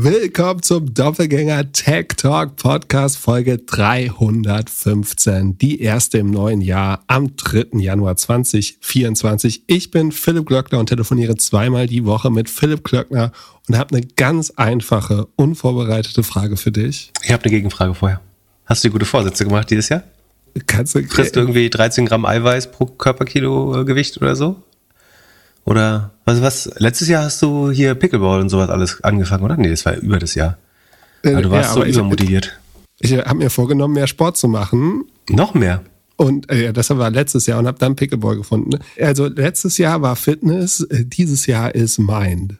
[0.00, 5.58] Willkommen zum Doppelgänger Tech Talk Podcast Folge 315.
[5.58, 7.80] Die erste im neuen Jahr am 3.
[7.80, 9.64] Januar 2024.
[9.66, 13.32] Ich bin Philipp Glöckner und telefoniere zweimal die Woche mit Philipp Glöckner
[13.66, 17.10] und habe eine ganz einfache, unvorbereitete Frage für dich.
[17.24, 18.20] Ich habe eine Gegenfrage vorher.
[18.66, 20.04] Hast du die gute Vorsätze gemacht dieses Jahr?
[20.66, 24.62] Kannst du, Frisst du irgendwie 13 Gramm Eiweiß pro Körperkilo äh, Gewicht oder so?
[25.68, 26.70] Oder was, was?
[26.78, 29.56] Letztes Jahr hast du hier Pickleball und sowas alles angefangen, oder?
[29.56, 30.56] Nee, das war über das Jahr.
[31.22, 32.58] Äh, Aber du warst ja, so aber ich- übermotiviert.
[33.00, 35.04] Ich habe mir vorgenommen, mehr Sport zu machen.
[35.30, 35.82] Noch mehr.
[36.16, 38.78] Und äh, das war letztes Jahr und habe dann Pickleball gefunden.
[39.00, 42.54] Also letztes Jahr war Fitness, äh, dieses Jahr ist Mind.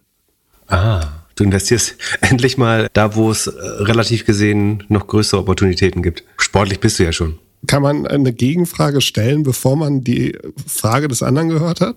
[0.69, 6.23] Ah, du investierst endlich mal da, wo es äh, relativ gesehen noch größere Opportunitäten gibt.
[6.37, 7.39] Sportlich bist du ja schon.
[7.67, 10.39] Kann man eine Gegenfrage stellen, bevor man die
[10.69, 11.97] Frage des anderen gehört hat?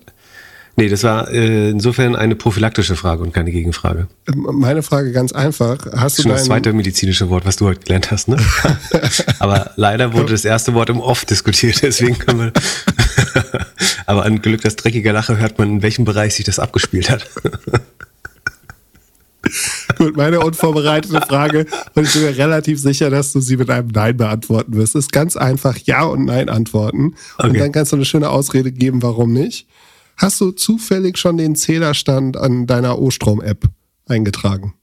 [0.81, 4.07] Nee, das war äh, insofern eine prophylaktische Frage und keine Gegenfrage.
[4.27, 5.77] Ähm, Meine Frage ganz einfach.
[5.95, 8.37] Hast du Schon das zweite medizinische Wort, was du heute gelernt hast, ne?
[9.39, 12.53] Aber leider wurde das erste Wort im Off diskutiert, deswegen können wir.
[14.07, 17.29] Aber an Glück, das dreckige Lache hört man, in welchem Bereich sich das abgespielt hat.
[19.97, 23.89] Gut, meine unvorbereitete Frage und ich bin mir relativ sicher, dass du sie mit einem
[23.89, 24.95] Nein beantworten wirst.
[24.95, 27.15] Ist ganz einfach Ja und Nein antworten.
[27.37, 27.59] Und Okay.
[27.59, 29.67] dann kannst du eine schöne Ausrede geben, warum nicht.
[30.21, 33.63] Hast du zufällig schon den Zählerstand an deiner O-Strom-App
[34.07, 34.75] eingetragen?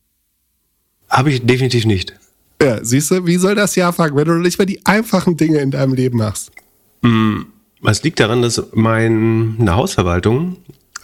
[1.08, 2.12] Habe ich definitiv nicht.
[2.60, 5.58] Ja, siehst du, wie soll das Jahr fangen, wenn du nicht mal die einfachen Dinge
[5.58, 6.50] in deinem Leben machst?
[7.84, 10.56] Es liegt daran, dass meine Hausverwaltung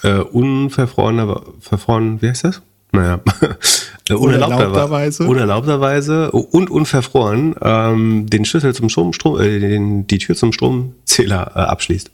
[0.03, 2.63] äh, unverfrorener, verfroren, wie heißt das?
[2.91, 3.21] Naja,
[4.09, 5.25] äh, Unerlaubterweise.
[5.25, 11.53] unerlaubterweise und unverfroren ähm, den Schlüssel zum Strom, Strom äh, den, die Tür zum Stromzähler
[11.55, 12.11] äh, abschließt.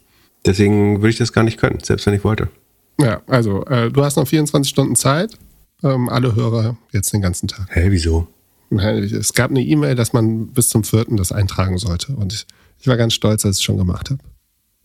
[0.46, 2.48] Deswegen würde ich das gar nicht können, selbst wenn ich wollte.
[3.00, 5.38] Ja, also äh, du hast noch 24 Stunden Zeit.
[5.82, 7.66] Ähm, alle Hörer jetzt den ganzen Tag.
[7.70, 8.26] Hä, wieso?
[8.70, 11.06] Es gab eine E-Mail, dass man bis zum 4.
[11.10, 12.14] das eintragen sollte.
[12.14, 12.46] Und ich,
[12.78, 14.20] ich war ganz stolz, dass ich es schon gemacht habe.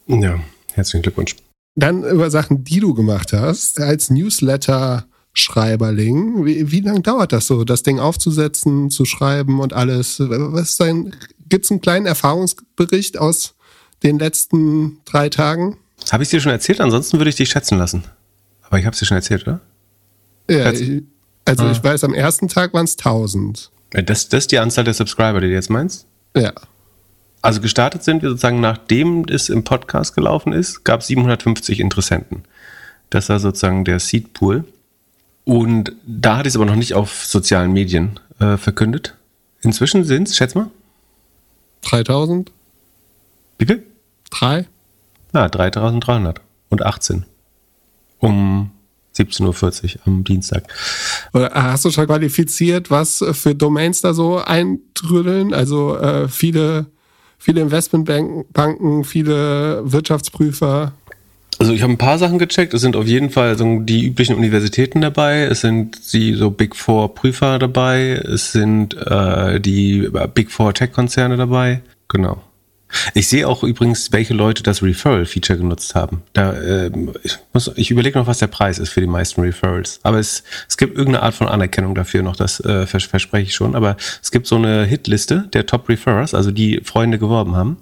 [0.07, 0.39] Ja,
[0.73, 1.35] herzlichen Glückwunsch.
[1.75, 3.81] Dann über Sachen, die du gemacht hast.
[3.81, 10.19] Als Newsletter-Schreiberling, wie, wie lange dauert das so, das Ding aufzusetzen, zu schreiben und alles?
[10.19, 11.13] Was ist dein,
[11.47, 13.54] gibt's einen kleinen Erfahrungsbericht aus
[14.05, 15.77] den letzten drei Tagen?
[16.11, 16.79] Habe ich dir schon erzählt?
[16.79, 18.03] Ansonsten würde ich dich schätzen lassen.
[18.61, 19.59] Aber ich habe es dir schon erzählt, oder?
[20.49, 21.03] Ja, ich,
[21.45, 21.71] also Ah.
[21.71, 23.71] ich weiß, am ersten Tag waren es 1000.
[23.93, 26.05] Äh, Das, das ist die Anzahl der Subscriber, die du jetzt meinst?
[26.35, 26.53] Ja.
[27.41, 32.43] Also gestartet sind wir sozusagen, nachdem es im Podcast gelaufen ist, gab es 750 Interessenten.
[33.11, 34.65] Das war sozusagen der Seed Pool.
[35.43, 39.15] Und da hatte ich es aber noch nicht auf sozialen Medien äh, verkündet.
[39.61, 40.69] Inzwischen sind es, schätz mal,
[41.83, 42.51] 3000?
[43.59, 43.83] wie viel?
[44.37, 44.65] Drei?
[45.31, 47.23] Na, 3318.
[48.19, 48.71] Um
[49.15, 50.63] 17.40 Uhr am Dienstag.
[51.33, 55.53] Oder hast du schon qualifiziert, was für Domains da so eintrödeln?
[55.53, 56.87] Also äh, viele,
[57.37, 60.91] viele Investmentbanken, Banken, viele Wirtschaftsprüfer.
[61.57, 62.73] Also ich habe ein paar Sachen gecheckt.
[62.73, 65.43] Es sind auf jeden Fall so die üblichen Universitäten dabei.
[65.43, 68.21] Es sind die so Big Four Prüfer dabei.
[68.23, 71.81] Es sind äh, die Big Four Tech Konzerne dabei.
[72.09, 72.41] Genau.
[73.13, 76.21] Ich sehe auch übrigens, welche Leute das Referral-Feature genutzt haben.
[76.33, 77.37] Da, ähm, ich,
[77.75, 79.99] ich überlege noch, was der Preis ist für die meisten Referrals.
[80.03, 83.55] Aber es, es gibt irgendeine Art von Anerkennung dafür noch, das äh, vers verspreche ich
[83.55, 83.75] schon.
[83.75, 87.77] Aber es gibt so eine Hitliste der Top Referrers, also die Freunde geworben haben.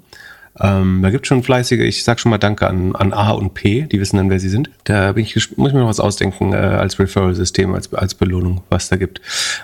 [0.59, 3.87] Ähm, da gibt schon fleißige, ich sag schon mal Danke an, an A und P,
[3.91, 4.69] die wissen dann, wer sie sind.
[4.83, 8.61] Da bin ich, muss ich mir noch was ausdenken äh, als Referral-System, als, als Belohnung,
[8.69, 9.19] was da gibt.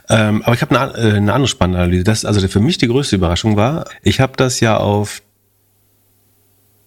[0.10, 2.04] Ähm, aber ich habe eine, äh, eine andere spannende Analyse.
[2.04, 5.22] Das, also für mich die größte Überraschung war, ich habe das ja auf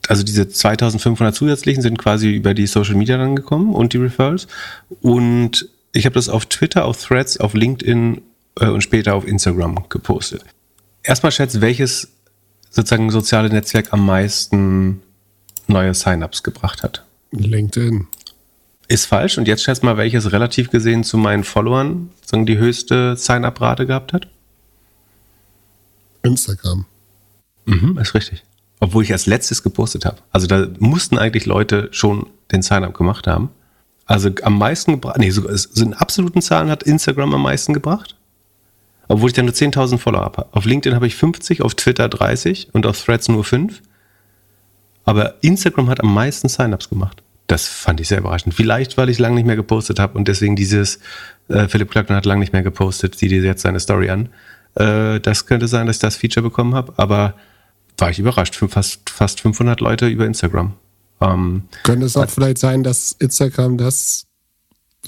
[0.08, 4.46] also diese 2500 zusätzlichen sind quasi über die Social Media dann gekommen und die Referrals.
[5.00, 8.20] Und ich habe das auf Twitter, auf Threads, auf LinkedIn
[8.60, 10.44] äh, und später auf Instagram gepostet.
[11.02, 12.08] Erstmal schätzt, welches
[12.70, 15.02] sozusagen soziale Netzwerk am meisten
[15.66, 17.04] neue Sign-ups gebracht hat.
[17.32, 18.06] LinkedIn.
[18.88, 19.38] Ist falsch.
[19.38, 24.12] Und jetzt schätzt mal, welches relativ gesehen zu meinen Followern sozusagen die höchste Sign-up-Rate gehabt
[24.12, 24.28] hat.
[26.22, 26.86] Instagram.
[27.64, 28.44] Mhm, ist richtig.
[28.82, 30.16] Obwohl ich als letztes gepostet habe.
[30.32, 33.50] Also da mussten eigentlich Leute schon den Sign-up gemacht haben.
[34.06, 38.16] Also am meisten gebracht, nee, sogar so in absoluten Zahlen hat Instagram am meisten gebracht.
[39.06, 40.46] Obwohl ich dann nur 10.000 Follower habe.
[40.50, 43.80] Auf LinkedIn habe ich 50, auf Twitter 30 und auf Threads nur 5.
[45.04, 47.22] Aber Instagram hat am meisten Sign-ups gemacht.
[47.46, 48.52] Das fand ich sehr überraschend.
[48.52, 50.98] Vielleicht, weil ich lange nicht mehr gepostet habe und deswegen dieses,
[51.46, 54.30] äh, Philipp Klöckner hat lange nicht mehr gepostet, sieh dir jetzt seine Story an.
[54.74, 57.34] Äh, das könnte sein, dass ich das Feature bekommen habe, aber
[58.02, 58.56] war ich überrascht.
[58.56, 60.74] Fast, fast 500 Leute über Instagram.
[61.20, 64.26] Ähm, Könnte es auch vielleicht sein, dass Instagram das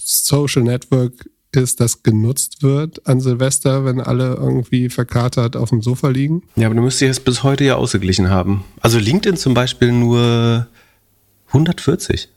[0.00, 6.08] Social Network ist, das genutzt wird an Silvester, wenn alle irgendwie verkatert auf dem Sofa
[6.08, 6.42] liegen?
[6.56, 8.64] Ja, aber du müsstest es bis heute ja ausgeglichen haben.
[8.80, 10.66] Also LinkedIn zum Beispiel nur
[11.48, 12.28] 140.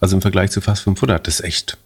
[0.00, 1.26] Also im Vergleich zu fast 500.
[1.26, 1.78] Das ist echt.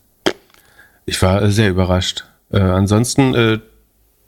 [1.05, 2.25] Ich war sehr überrascht.
[2.51, 3.59] Äh, ansonsten, äh,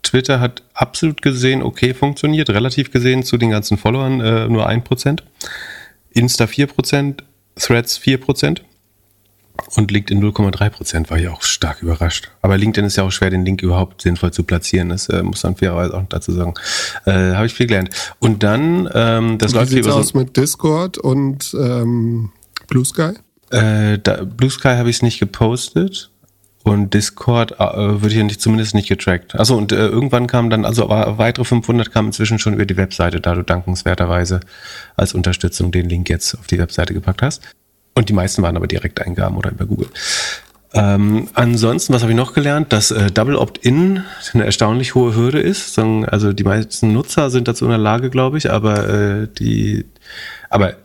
[0.03, 2.49] Twitter hat absolut gesehen, okay, funktioniert.
[2.49, 5.19] Relativ gesehen zu den ganzen Followern äh, nur 1%.
[6.11, 7.19] Insta 4%,
[7.55, 8.61] Threads 4%.
[9.75, 12.31] Und LinkedIn 0,3% war ich auch stark überrascht.
[12.41, 14.89] Aber LinkedIn ist ja auch schwer, den Link überhaupt sinnvoll zu platzieren.
[14.89, 16.53] Das äh, muss man fairerweise auch dazu sagen.
[17.05, 17.89] Äh, Habe ich viel gelernt.
[18.19, 22.31] Und dann, ähm, das und läuft wie aus so mit Discord und ähm,
[22.67, 23.13] Blue Sky?
[23.51, 26.09] Äh, da, Blue Sky habe ich nicht gepostet.
[26.63, 29.35] Und Discord äh, ich ja nicht, zumindest nicht getrackt.
[29.35, 33.21] Also und äh, irgendwann kam dann, also weitere 500 kamen inzwischen schon über die Webseite,
[33.21, 34.41] da du dankenswerterweise
[34.97, 37.41] als Unterstützung den Link jetzt auf die Webseite gepackt hast.
[37.95, 39.89] Und die meisten waren aber Direkteingaben oder über Google.
[40.73, 42.71] Ähm, ansonsten, was habe ich noch gelernt?
[42.71, 44.03] Dass äh, Double Opt-in
[44.33, 45.77] eine erstaunlich hohe Hürde ist.
[45.79, 49.85] Also die meisten Nutzer sind dazu in der Lage, glaube ich, aber äh, die,
[50.49, 50.75] aber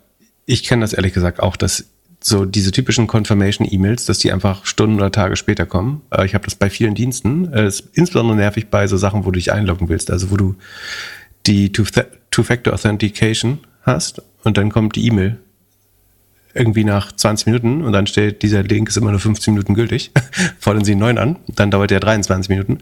[0.47, 1.87] ich kenne das ehrlich gesagt auch, dass
[2.27, 6.01] so diese typischen Confirmation-E-Mails, dass die einfach Stunden oder Tage später kommen.
[6.11, 7.53] Äh, ich habe das bei vielen Diensten.
[7.53, 10.57] Äh, ist insbesondere nervig bei so Sachen, wo du dich einloggen willst, also wo du
[11.47, 15.39] die Two-Factor Authentication hast und dann kommt die E-Mail
[16.55, 20.11] irgendwie nach 20 Minuten und dann steht, dieser Link ist immer nur 15 Minuten gültig.
[20.59, 22.79] Fordern Sie einen neuen an, dann dauert der 23 Minuten.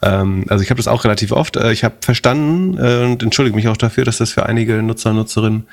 [0.00, 1.56] Ähm, also ich habe das auch relativ oft.
[1.56, 5.10] Äh, ich habe verstanden äh, und entschuldige mich auch dafür, dass das für einige Nutzer
[5.10, 5.66] und Nutzerinnen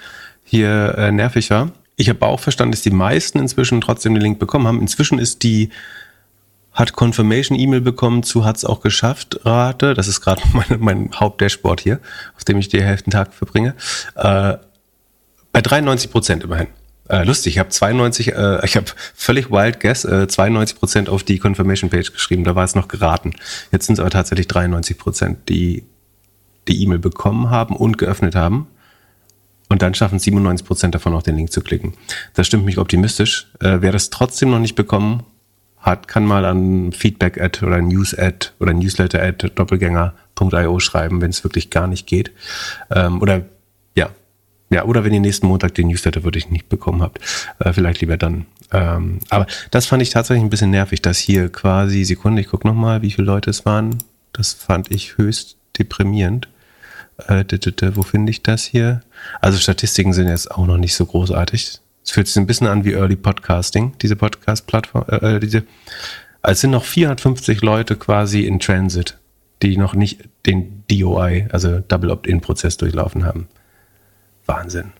[0.44, 1.72] hier äh, nervig war.
[1.96, 4.82] Ich habe auch verstanden, dass die meisten inzwischen trotzdem den Link bekommen haben.
[4.82, 5.70] Inzwischen ist die
[6.74, 9.94] hat Confirmation-E-Mail bekommen zu hat's auch geschafft Rate.
[9.94, 12.00] Das ist gerade mein, mein Hauptdashboard hier,
[12.36, 13.76] auf dem ich die Hälfte Tag verbringe.
[14.16, 14.58] Äh,
[15.52, 16.68] bei 93 Prozent immerhin.
[17.10, 21.24] Äh, lustig, ich habe 92, äh, ich habe völlig wild guess, äh, 92 Prozent auf
[21.24, 23.34] die Confirmation Page geschrieben, da war es noch geraten.
[23.72, 25.84] Jetzt sind es aber tatsächlich 93 Prozent, die
[26.68, 28.68] die E-Mail bekommen haben und geöffnet haben.
[29.70, 31.94] Und dann schaffen 97 Prozent davon auch den Link zu klicken.
[32.34, 33.48] Das stimmt mich optimistisch.
[33.60, 35.24] Äh, wer das trotzdem noch nicht bekommen
[35.78, 41.88] hat, kann mal an Feedback-Ad oder News-Ad oder Newsletter-Ad doppelgänger.io schreiben, wenn es wirklich gar
[41.88, 42.32] nicht geht.
[42.92, 43.46] Ähm, oder
[43.96, 44.10] ja,
[44.70, 47.20] ja, oder wenn ihr nächsten Montag den Newsletter wirklich nicht bekommen habt,
[47.60, 48.46] äh, vielleicht lieber dann.
[48.72, 52.68] Ähm, aber das fand ich tatsächlich ein bisschen nervig, dass hier quasi, Sekunde, ich gucke
[52.68, 53.98] nochmal, wie viele Leute es waren.
[54.32, 56.48] Das fand ich höchst deprimierend.
[57.28, 57.46] Äh,
[57.96, 59.02] wo finde ich das hier?
[59.42, 61.80] Also Statistiken sind jetzt auch noch nicht so großartig.
[62.04, 65.64] Es fühlt sich ein bisschen an wie Early Podcasting, diese Podcast-Plattform, äh, äh diese.
[66.42, 69.18] Es sind noch 450 Leute quasi in Transit,
[69.62, 73.48] die noch nicht den DOI, also Double Opt-in-Prozess durchlaufen haben.
[74.46, 74.92] Wahnsinn.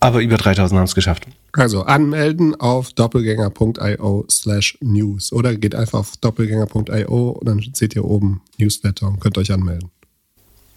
[0.00, 1.26] Aber über 3000 haben es geschafft.
[1.52, 8.04] Also anmelden auf doppelgänger.io slash news oder geht einfach auf doppelgänger.io und dann seht ihr
[8.04, 9.90] oben Newsletter und könnt euch anmelden.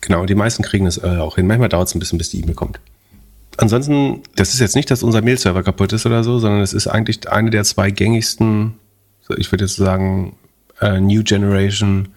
[0.05, 1.47] Genau, die meisten kriegen es äh, auch hin.
[1.47, 2.77] Manchmal dauert es ein bisschen, bis die E-Mail kommt.
[3.55, 6.87] Ansonsten, das ist jetzt nicht, dass unser Mail-Server kaputt ist oder so, sondern es ist
[6.87, 8.73] eigentlich eine der zwei gängigsten,
[9.37, 10.35] ich würde jetzt sagen,
[10.81, 12.09] äh, New Generation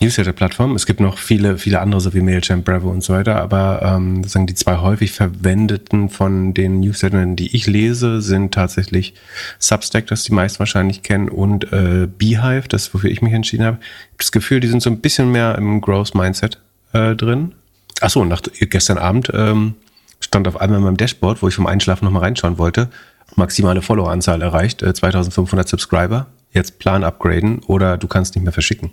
[0.00, 0.76] Newsletter-Plattform.
[0.76, 4.22] Es gibt noch viele, viele andere, so wie Mailchimp, Bravo und so weiter, aber ähm,
[4.22, 9.12] sozusagen die zwei häufig verwendeten von den Newslettern, die ich lese, sind tatsächlich
[9.58, 13.78] Substack, das die meisten wahrscheinlich kennen, und äh, Beehive, das wofür ich mich entschieden habe.
[13.80, 16.60] Ich habe das Gefühl, die sind so ein bisschen mehr im Growth-Mindset
[16.92, 17.54] äh, drin.
[18.00, 19.74] Achso, nach, gestern Abend ähm,
[20.20, 22.88] stand auf einmal in meinem Dashboard, wo ich vom Einschlafen nochmal reinschauen wollte,
[23.36, 28.92] maximale Follower-Anzahl erreicht, äh, 2500 Subscriber, jetzt Plan upgraden oder du kannst nicht mehr verschicken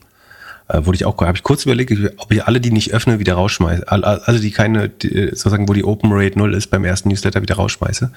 [0.67, 3.35] äh, wurde ich auch, habe ich kurz überlegt, ob ich alle, die nicht öffne, wieder
[3.35, 3.87] rausschmeiße.
[3.87, 7.55] Also die keine, die, sozusagen, wo die Open Rate null ist, beim ersten Newsletter wieder
[7.55, 8.11] rausschmeiße,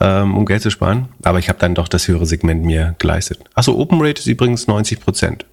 [0.00, 1.08] ähm, um Geld zu sparen.
[1.22, 3.40] Aber ich habe dann doch das höhere Segment mir geleistet.
[3.54, 5.44] Achso, Open Rate ist übrigens 90 Prozent.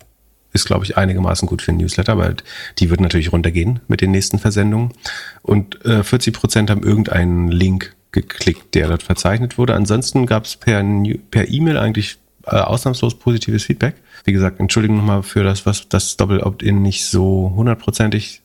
[0.51, 2.35] Ist, glaube ich, einigermaßen gut für ein Newsletter, weil
[2.79, 4.93] die wird natürlich runtergehen mit den nächsten Versendungen.
[5.41, 9.75] Und äh, 40 Prozent haben irgendeinen Link geklickt, der dort verzeichnet wurde.
[9.75, 10.83] Ansonsten gab es per,
[11.29, 13.95] per E-Mail eigentlich äh, ausnahmslos positives Feedback.
[14.23, 18.41] Wie gesagt, Entschuldigung nochmal für das, was das Doppel-Opt-in nicht so hundertprozentig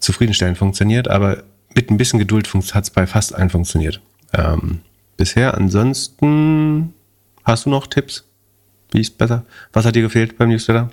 [0.00, 4.00] zufriedenstellend funktioniert, aber mit ein bisschen Geduld hat es bei fast allen funktioniert.
[4.32, 4.80] Ähm,
[5.16, 5.54] bisher.
[5.54, 6.94] Ansonsten
[7.44, 8.24] hast du noch Tipps?
[8.94, 9.44] Wie ist besser?
[9.72, 10.88] Was hat dir gefehlt beim Newsletter?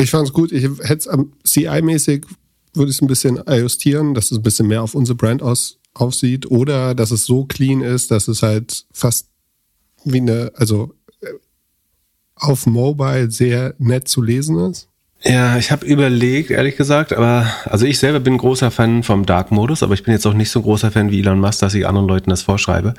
[0.00, 0.52] Ich fand es gut.
[0.52, 1.10] Ich hätte
[1.44, 2.24] es CI-mäßig
[2.72, 5.78] würde ich es ein bisschen ajustieren, dass es ein bisschen mehr auf unsere Brand aus,
[5.92, 9.28] aussieht oder dass es so clean ist, dass es halt fast
[10.04, 10.94] wie eine, also
[12.36, 14.88] auf Mobile sehr nett zu lesen ist?
[15.28, 19.82] Ja, ich habe überlegt, ehrlich gesagt, aber also ich selber bin großer Fan vom Dark-Modus,
[19.82, 22.06] aber ich bin jetzt auch nicht so großer Fan wie Elon Musk, dass ich anderen
[22.06, 22.94] Leuten das vorschreibe.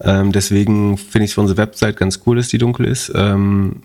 [0.00, 3.12] Ähm, deswegen finde ich es für unsere Website ganz cool, dass die dunkel ist.
[3.14, 3.82] Ähm,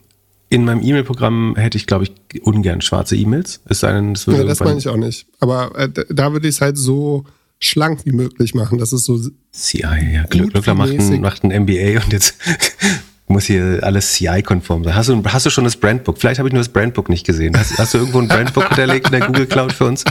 [0.49, 3.61] in meinem E-Mail-Programm hätte ich, glaube ich, ungern schwarze E-Mails.
[3.65, 5.25] Es sei denn, es würde ja, das meine ich auch nicht.
[5.39, 7.25] Aber äh, da würde ich es halt so
[7.59, 8.77] schlank wie möglich machen.
[8.77, 9.19] Das ist so.
[9.53, 10.23] CIA, ja.
[10.25, 12.35] Glückler macht macht ein MBA und jetzt
[13.31, 14.95] muss hier alles CI-konform sein.
[14.95, 16.17] Hast du, hast du schon das Brandbook?
[16.17, 17.57] Vielleicht habe ich nur das Brandbook nicht gesehen.
[17.57, 20.03] Hast, hast du irgendwo ein Brandbook hinterlegt in der Google Cloud für uns,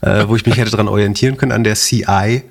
[0.00, 2.42] äh, wo ich mich hätte dran orientieren können an der CI?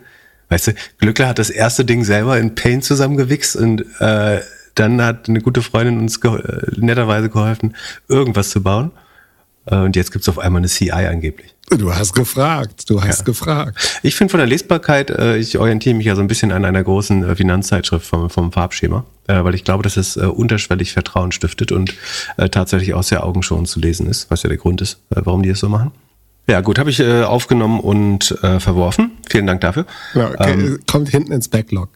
[0.49, 4.39] Weißt du, Glückler hat das erste Ding selber in Paint zusammengewichst und äh,
[4.75, 7.75] dann hat eine gute Freundin uns ge äh, netterweise geholfen,
[8.07, 8.91] irgendwas zu bauen.
[9.65, 11.55] Äh, und jetzt gibt's auf einmal eine CI angeblich.
[11.77, 13.25] Du hast gefragt, du hast ja.
[13.25, 13.99] gefragt.
[14.01, 16.83] Ich finde von der Lesbarkeit, äh, ich orientiere mich ja so ein bisschen an einer
[16.83, 21.31] großen äh, Finanzzeitschrift vom, vom Farbschema, äh, weil ich glaube, dass es äh, unterschwellig Vertrauen
[21.31, 21.93] stiftet und
[22.37, 25.43] äh, tatsächlich auch sehr augenschauend zu lesen ist, was ja der Grund ist, äh, warum
[25.43, 25.91] die das so machen.
[26.47, 29.11] Ja, gut, habe ich aufgenommen und verworfen.
[29.29, 29.85] Vielen Dank dafür.
[30.15, 31.89] Ja, okay, ähm, kommt hinten ins Backlog.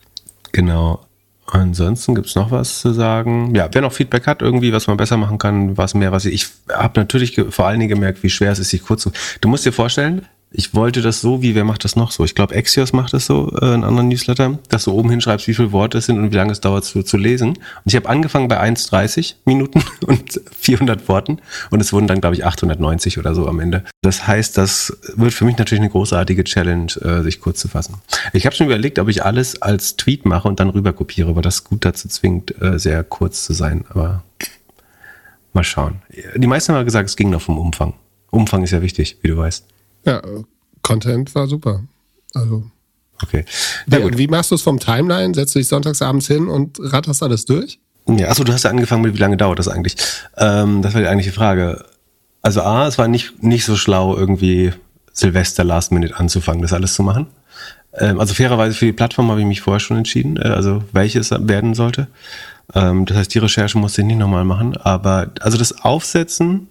[0.52, 1.04] Genau.
[1.46, 3.54] Ansonsten gibt's noch was zu sagen.
[3.54, 6.34] Ja, wer noch Feedback hat, irgendwie, was man besser machen kann, was mehr, was ich.
[6.34, 9.12] Ich habe natürlich vor allen Dingen gemerkt, wie schwer es ist, sich kurz zu.
[9.42, 12.24] Du musst dir vorstellen, ich wollte das so, wie wer macht das noch so?
[12.24, 15.56] Ich glaube, Axios macht das so, äh, in anderen Newsletter, dass du oben hinschreibst, wie
[15.56, 17.50] viele Worte es sind und wie lange es dauert zu, zu lesen.
[17.50, 21.40] Und ich habe angefangen bei 1,30 Minuten und 400 Worten
[21.72, 23.84] und es wurden dann, glaube ich, 890 oder so am Ende.
[24.04, 27.96] Das heißt, das wird für mich natürlich eine großartige Challenge, äh, sich kurz zu fassen.
[28.32, 31.42] Ich habe schon überlegt, ob ich alles als Tweet mache und dann rüber kopiere, weil
[31.42, 33.86] das gut dazu zwingt, äh, sehr kurz zu sein.
[33.90, 34.24] Aber
[35.52, 36.04] mal schauen.
[36.36, 37.96] Die meisten haben gesagt, es ging noch vom Umfang.
[38.30, 39.66] Umfang ist ja wichtig, wie du weißt.
[40.06, 40.22] Ja,
[40.82, 41.84] Content war super.
[42.34, 42.64] Also.
[43.22, 43.46] Okay.
[43.88, 44.18] Na gut.
[44.18, 45.34] Wie machst du es vom Timeline?
[45.34, 47.80] Setzt du dich sonntags abends hin und ratterst alles durch?
[48.08, 49.96] Ja, achso, du hast ja angefangen mit, wie lange dauert das eigentlich?
[50.38, 51.86] Ähm, das war die eigentliche Frage.
[52.42, 54.74] Also A, es war nicht, nicht so schlau, irgendwie
[55.14, 57.28] Silvester Last Minute anzufangen, das alles zu machen.
[57.94, 61.32] Ähm, also fairerweise für die Plattform habe ich mich vorher schon entschieden, äh, also welches
[61.32, 62.08] werden sollte.
[62.74, 64.76] Ähm, das heißt, die Recherche musste ich nicht nochmal machen.
[64.78, 66.70] Aber also das Aufsetzen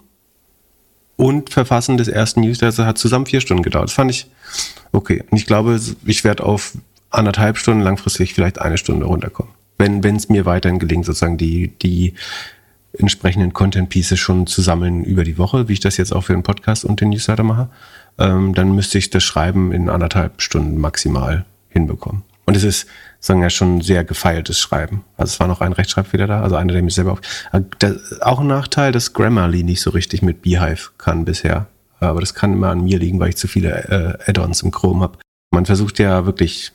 [1.23, 3.85] und Verfassen des ersten Newsletters hat zusammen vier Stunden gedauert.
[3.85, 4.27] Das fand ich
[4.91, 5.23] okay.
[5.31, 6.73] Und ich glaube, ich werde auf
[7.11, 9.53] anderthalb Stunden, langfristig vielleicht eine Stunde runterkommen.
[9.79, 12.15] Wenn es mir weiterhin gelingt, sozusagen die, die
[12.99, 16.33] entsprechenden Content Pieces schon zu sammeln über die Woche, wie ich das jetzt auch für
[16.33, 17.69] den Podcast und den Newsletter mache,
[18.19, 22.23] ähm, dann müsste ich das Schreiben in anderthalb Stunden maximal hinbekommen.
[22.45, 22.87] Und es ist
[23.23, 25.05] sagen ja schon sehr gefeiltes Schreiben.
[25.17, 27.21] Also es war noch ein Rechtschreibfehler da, also einer, der mich selber auf.
[28.21, 31.67] auch ein Nachteil, dass Grammarly nicht so richtig mit Beehive kann bisher.
[32.01, 35.03] Aber das kann immer an mir liegen, weil ich zu viele äh, Add-ons im Chrome
[35.05, 35.19] habe.
[35.53, 36.73] Man versucht ja wirklich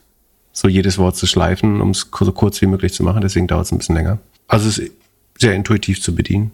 [0.52, 3.66] so jedes Wort zu schleifen, um es so kurz wie möglich zu machen, deswegen dauert
[3.66, 4.18] es ein bisschen länger.
[4.48, 4.92] Also es ist
[5.38, 6.50] sehr intuitiv zu bedienen,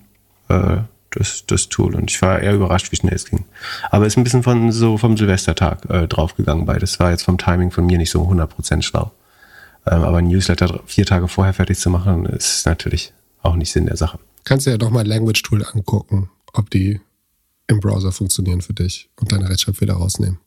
[0.49, 0.79] äh,
[1.15, 1.95] das, das Tool.
[1.95, 3.45] Und ich war eher überrascht, wie schnell es ging.
[3.91, 7.23] Aber es ist ein bisschen von so vom Silvestertag äh, draufgegangen, weil das war jetzt
[7.23, 9.13] vom Timing von mir nicht so 100% schlau.
[9.87, 13.87] Ähm, aber ein Newsletter vier Tage vorher fertig zu machen, ist natürlich auch nicht Sinn
[13.87, 14.19] der Sache.
[14.45, 17.01] Kannst du ja doch mal Language Tool angucken, ob die
[17.67, 20.39] im Browser funktionieren für dich und deine Rechtschreibfehler rausnehmen.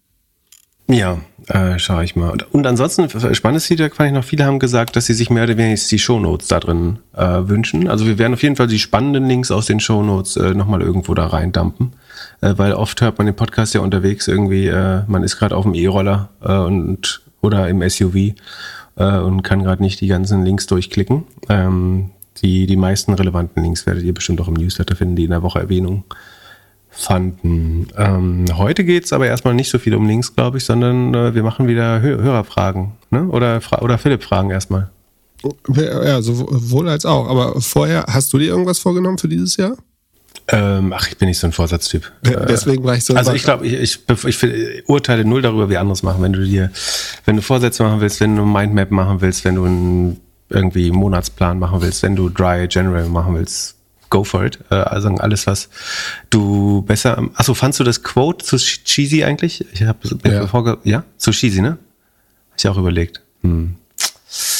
[0.87, 1.17] Ja,
[1.47, 2.35] äh, schaue ich mal.
[2.51, 5.57] Und, ansonsten, spannendes Feedback fand ich noch, viele haben gesagt, dass sie sich mehr oder
[5.57, 7.89] weniger die Shownotes da drin äh, wünschen.
[7.89, 11.13] Also wir werden auf jeden Fall die spannenden Links aus den Shownotes äh, nochmal irgendwo
[11.13, 11.93] da reindampen.
[12.41, 15.63] Äh, weil oft hört man den Podcast ja unterwegs irgendwie, äh, man ist gerade auf
[15.63, 18.15] dem E-Roller äh, und oder im SUV
[18.95, 21.23] äh, und kann gerade nicht die ganzen Links durchklicken.
[21.49, 25.31] Ähm, die, die meisten relevanten Links werdet ihr bestimmt auch im Newsletter finden, die in
[25.31, 26.03] der Woche Erwähnung
[26.97, 27.87] fanden.
[27.95, 31.43] Ähm, heute geht's aber erstmal nicht so viel um Links, glaube ich, sondern äh, wir
[31.43, 32.93] machen wieder Hö Hörerfragen.
[33.11, 33.27] Ne?
[33.27, 34.89] Oder, oder Philipp Fragen erstmal.
[35.75, 37.29] Ja, sowohl als auch.
[37.29, 39.77] Aber vorher, hast du dir irgendwas vorgenommen für dieses Jahr?
[40.49, 42.11] Ähm, ach, ich bin nicht so ein Vorsatztyp.
[42.23, 43.13] Deswegen war ich so.
[43.13, 46.23] Also ich glaube, ich, ich, ich, ich urteile null darüber, wie anderes machen.
[46.23, 46.71] Wenn du dir,
[47.25, 50.91] wenn du Vorsätze machen willst, wenn du ein Mindmap machen willst, wenn du einen irgendwie
[50.91, 53.76] Monatsplan machen willst, wenn du Dry General machen willst,
[54.09, 54.59] go for it.
[54.69, 55.69] Äh, also alles, was
[56.29, 57.29] du besser.
[57.35, 59.65] Achso, fandst du das Quote zu Cheesy eigentlich?
[59.73, 60.77] Ich habe ja.
[60.83, 61.77] ja, zu Cheesy, ne?
[62.51, 63.21] Hab ich auch überlegt.
[63.41, 63.75] Hm.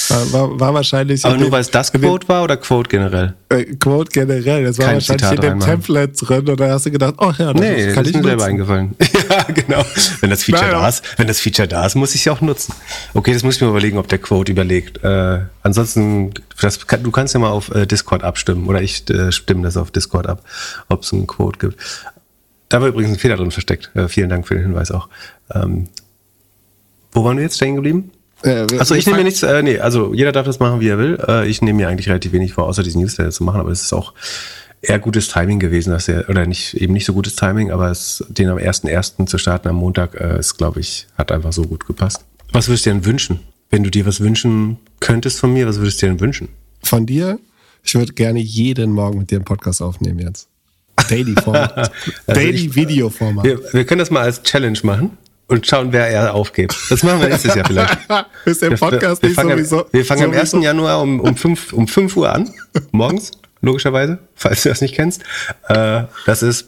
[0.10, 1.25] War, war, war wahrscheinlich.
[1.25, 3.34] Aber nur weil es das Quote war oder Quote generell?
[3.50, 4.63] Äh, Quote generell.
[4.63, 5.72] Das war Kein wahrscheinlich Zitat in dem reinmachen.
[5.72, 8.24] Template drin und da hast du gedacht, oh ja, das nee, kann das ist mir
[8.24, 8.96] selber eingefallen.
[9.29, 9.84] ja, genau.
[10.22, 10.81] Wenn das Feature naja.
[10.81, 12.74] da ist, wenn das Feature da ist, muss ich es ja auch nutzen.
[13.13, 15.03] Okay, das muss ich mir überlegen, ob der Quote überlegt.
[15.03, 19.63] Äh, ansonsten, das, du kannst ja mal auf äh, Discord abstimmen oder ich äh, stimme
[19.63, 20.43] das auf Discord ab,
[20.89, 21.79] ob es einen Quote gibt.
[22.69, 23.91] Da war übrigens ein Fehler drin versteckt.
[23.96, 25.10] Äh, vielen Dank für den Hinweis auch.
[25.53, 25.89] Ähm,
[27.12, 28.12] wo waren wir jetzt stehen geblieben?
[28.44, 30.98] Äh, also ich nehme mir nichts, äh, nee, also jeder darf das machen, wie er
[30.98, 31.17] will.
[31.27, 33.82] Äh, ich nehme mir eigentlich relativ wenig vor, außer diesen Newsletter zu machen, aber es
[33.82, 34.13] ist auch
[34.82, 38.24] eher gutes Timing gewesen, dass er, oder nicht, eben nicht so gutes Timing, aber es,
[38.29, 39.25] den am 1.1.
[39.25, 42.24] zu starten am Montag, äh, ist, glaube ich, hat einfach so gut gepasst.
[42.51, 43.39] Was würdest du dir denn wünschen?
[43.70, 46.50] Wenn du dir was wünschen könntest von mir, was würdest du dir denn wünschen?
[46.84, 47.39] Von dir?
[47.84, 50.48] Ich würde gerne jeden Morgen mit dir einen Podcast aufnehmen jetzt.
[51.10, 51.77] Daily Format.
[51.77, 51.91] also
[52.27, 53.46] Daily Video Format.
[53.46, 56.75] Wir, wir, können das mal als Challenge machen und schauen, wer er aufgibt.
[56.89, 57.97] Das machen wir nächstes Jahr vielleicht.
[58.45, 59.85] Ist der Podcast wir, wir nicht fangen, sowieso?
[59.91, 60.57] Wir fangen sowieso?
[60.57, 60.65] am 1.
[60.65, 62.53] Januar um, um, 5, um 5 Uhr an,
[62.91, 65.21] morgens, logischerweise, falls du das nicht kennst.
[65.69, 66.65] Äh, das ist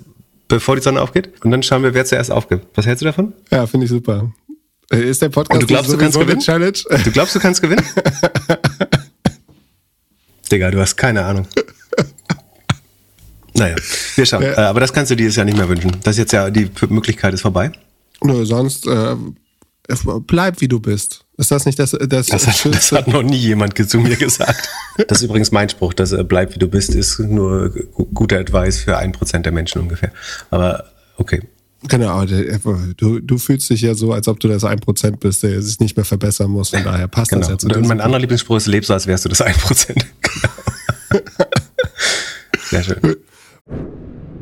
[0.48, 1.30] bevor die Sonne aufgeht.
[1.44, 2.66] Und dann schauen wir, wer zuerst aufgibt.
[2.76, 3.34] Was hältst du davon?
[3.52, 4.32] Ja, finde ich super.
[4.92, 6.40] Äh, Ist der Podcast Und du glaubst, du kannst gewinnen?
[6.42, 6.78] Challenge?
[7.04, 7.86] Du glaubst, du kannst gewinnen?
[10.52, 11.48] Digga, du hast keine Ahnung.
[13.54, 13.76] Naja,
[14.16, 14.42] wir schauen.
[14.42, 14.52] Ja.
[14.54, 15.92] Äh, Aber das kannst du dieses Jahr nicht mehr wünschen.
[16.04, 17.72] Das ist jetzt ja, die Möglichkeit ist vorbei.
[18.24, 19.16] Nö, sonst äh,
[20.28, 21.26] bleib wie du bist.
[21.38, 24.68] Ist das nicht das, das, Das hat, das hat noch nie jemand zu mir gesagt.
[25.08, 28.38] Das ist übrigens mein Spruch, dass äh, bleib wie du bist, ist nur gu- guter
[28.40, 30.12] Advice für ein Prozent der Menschen ungefähr.
[30.52, 30.84] Aber
[31.18, 31.42] okay.
[31.88, 32.60] Genau, aber der-
[32.98, 35.96] du, du fühlst dich ja so, als ob du das 1% bist, der sich nicht
[35.96, 36.72] mehr verbessern muss.
[36.72, 37.40] Von daher passt Genau.
[37.48, 37.64] das jetzt.
[37.64, 40.06] Und mein anderer Lieblingsspruch ist, leb so, als wärst du das ein Prozent.
[40.22, 41.24] Genau.
[42.70, 43.00] Sehr schön.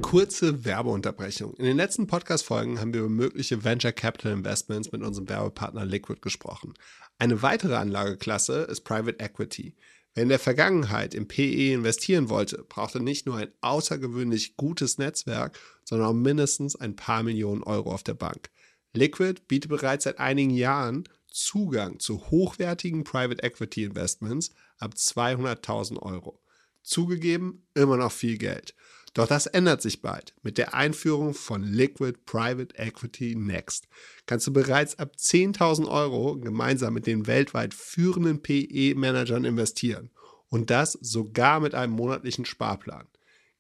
[0.08, 1.54] Kurze Werbeunterbrechung.
[1.56, 6.22] In den letzten Podcast-Folgen haben wir über mögliche Venture Capital Investments mit unserem Werbepartner Liquid
[6.22, 6.76] gesprochen.
[7.20, 9.76] Eine weitere Anlageklasse ist Private Equity.
[10.14, 15.60] Wer in der Vergangenheit im PE investieren wollte, brauchte nicht nur ein außergewöhnlich gutes Netzwerk,
[15.84, 18.50] sondern auch mindestens ein paar Millionen Euro auf der Bank.
[18.94, 26.42] Liquid bietet bereits seit einigen Jahren Zugang zu hochwertigen Private Equity Investments ab 200.000 Euro.
[26.82, 28.74] Zugegeben, immer noch viel Geld.
[29.14, 30.34] Doch das ändert sich bald.
[30.44, 33.88] Mit der Einführung von Liquid Private Equity Next
[34.26, 40.12] kannst du bereits ab 10.000 Euro gemeinsam mit den weltweit führenden PE-Managern investieren.
[40.50, 43.08] Und das sogar mit einem monatlichen Sparplan.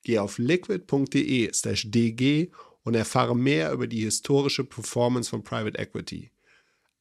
[0.03, 2.51] Geh auf liquid.de slash dg
[2.83, 6.31] und erfahre mehr über die historische Performance von Private Equity.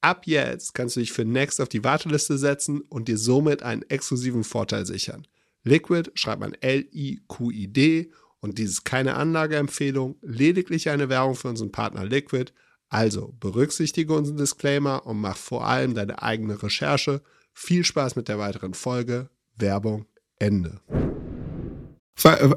[0.00, 3.82] Ab jetzt kannst du dich für Next auf die Warteliste setzen und dir somit einen
[3.82, 5.26] exklusiven Vorteil sichern.
[5.62, 8.10] Liquid schreibt man L-I-Q-I-D
[8.46, 12.52] und dies ist keine Anlageempfehlung, lediglich eine Werbung für unseren Partner Liquid.
[12.88, 17.22] Also berücksichtige unseren Disclaimer und mach vor allem deine eigene Recherche.
[17.52, 19.28] Viel Spaß mit der weiteren Folge.
[19.56, 20.06] Werbung
[20.38, 20.80] Ende.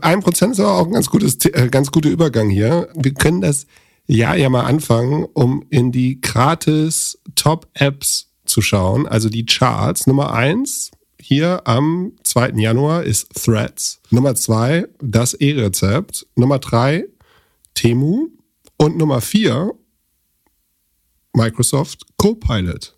[0.01, 2.89] Ein Prozent ist aber auch ein ganz, gutes, äh, ganz guter Übergang hier.
[2.93, 3.65] Wir können das
[4.05, 10.07] Jahr ja mal anfangen, um in die gratis Top-Apps zu schauen, also die Charts.
[10.07, 12.51] Nummer eins hier am 2.
[12.55, 14.01] Januar ist Threads.
[14.09, 16.27] Nummer zwei das E-Rezept.
[16.35, 17.05] Nummer drei
[17.73, 18.29] Temu.
[18.77, 19.73] Und Nummer vier
[21.33, 22.97] Microsoft Copilot.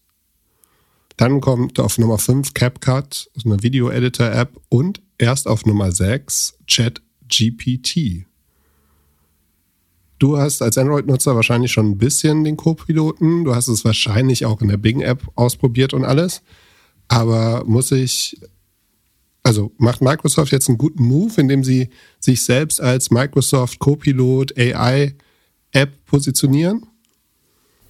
[1.17, 8.25] Dann kommt auf Nummer 5 CapCut, ist eine Video-Editor-App und erst auf Nummer 6 ChatGPT.
[10.17, 13.43] Du hast als Android-Nutzer wahrscheinlich schon ein bisschen den Co-Piloten.
[13.43, 16.41] Du hast es wahrscheinlich auch in der Bing-App ausprobiert und alles.
[17.11, 18.39] Aber muss ich,
[19.43, 21.89] also macht Microsoft jetzt einen guten Move, indem sie
[22.21, 26.85] sich selbst als Microsoft Copilot AI-App positionieren?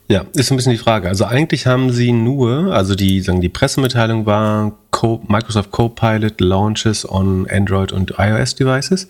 [0.08, 1.08] Ja, ist ein bisschen die Frage.
[1.08, 7.08] Also eigentlich haben sie nur, also die, sagen die Pressemitteilung war Co Microsoft Copilot launches
[7.08, 9.08] on Android und iOS Devices.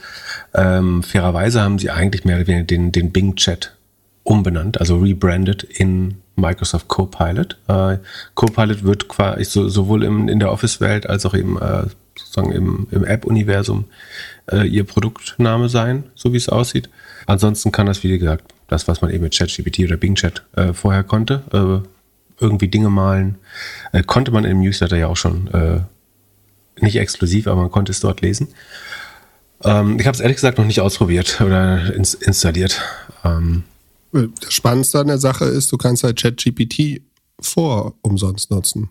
[0.53, 3.77] Ähm, fairerweise haben sie eigentlich mehr oder weniger den, den Bing Chat
[4.23, 7.57] umbenannt, also rebranded in Microsoft Copilot.
[7.67, 7.97] Äh,
[8.35, 11.85] Copilot wird quasi so, sowohl im, in der Office-Welt als auch eben äh,
[12.17, 13.85] sozusagen im, im App-Universum
[14.51, 16.89] äh, ihr Produktname sein, so wie es aussieht.
[17.25, 20.73] Ansonsten kann das, wie gesagt, das, was man eben mit ChatGPT oder Bing Chat äh,
[20.73, 21.87] vorher konnte, äh,
[22.41, 23.35] irgendwie Dinge malen,
[23.91, 25.81] äh, konnte man im Newsletter ja auch schon äh,
[26.79, 28.47] nicht exklusiv, aber man konnte es dort lesen.
[29.63, 32.81] Ähm, ich habe es ehrlich gesagt noch nicht ausprobiert oder ins installiert.
[33.23, 33.63] Ähm,
[34.11, 37.01] Das Spannendste an der Sache ist, du kannst halt ChatGPT
[37.39, 38.89] vor umsonst nutzen.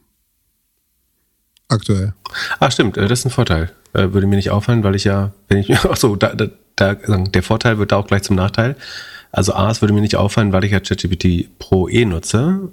[1.68, 2.14] Aktuell.
[2.58, 3.70] Ah, stimmt, äh, das ist ein Vorteil.
[3.92, 6.94] Äh, Würde mir nicht auffallen, weil ich ja, wenn ich, ach so, da, da, da,
[6.94, 8.76] der Vorteil wird da auch gleich zum Nachteil.
[9.32, 12.70] Also A, es würde mir nicht auffallen, weil ich ja ChatGPT Pro E nutze.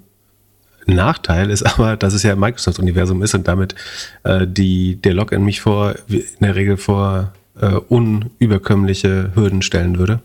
[0.88, 3.76] Nachteil ist aber, dass es ja Microsoft-Universum ist und damit
[4.24, 10.22] äh, die, der Login mich vor, in der Regel vor äh, unüberkömmliche Hürden stellen würde,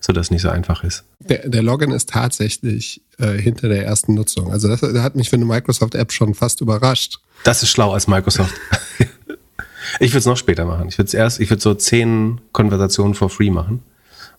[0.00, 1.04] sodass es nicht so einfach ist.
[1.20, 4.52] Der, der Login ist tatsächlich äh, hinter der ersten Nutzung.
[4.52, 7.18] Also das, das hat mich für eine Microsoft-App schon fast überrascht.
[7.44, 8.54] Das ist schlau als Microsoft.
[10.00, 10.88] ich würde es noch später machen.
[10.88, 13.82] Ich würde es erst, ich würde so zehn Konversationen for free machen.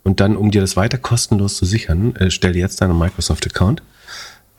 [0.04, 3.82] Und dann, um dir das weiter kostenlos zu sichern, äh, stell dir jetzt deinen Microsoft-Account.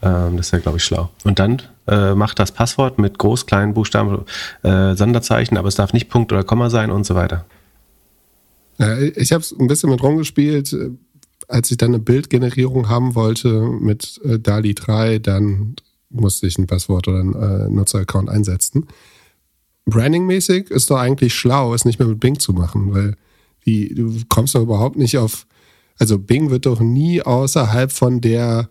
[0.03, 1.11] Ähm, das wäre, glaube ich, schlau.
[1.25, 4.25] Und dann äh, mach das Passwort mit groß, kleinen Buchstaben,
[4.63, 7.45] äh, Sonderzeichen, aber es darf nicht Punkt oder Komma sein und so weiter.
[9.17, 10.73] Ich habe es ein bisschen mit rumgespielt.
[10.73, 10.91] Äh,
[11.49, 15.77] Als ich dann eine Bildgenerierung haben wollte mit äh, DALI 3, dann
[16.11, 18.87] musste ich ein Passwort oder einen äh, Nutzeraccount einsetzen.
[19.87, 23.17] brandingmäßig ist doch eigentlich schlau, es nicht mehr mit Bing zu machen, weil
[23.67, 25.47] die, du kommst doch überhaupt nicht auf,
[25.99, 28.71] also Bing wird doch nie außerhalb von der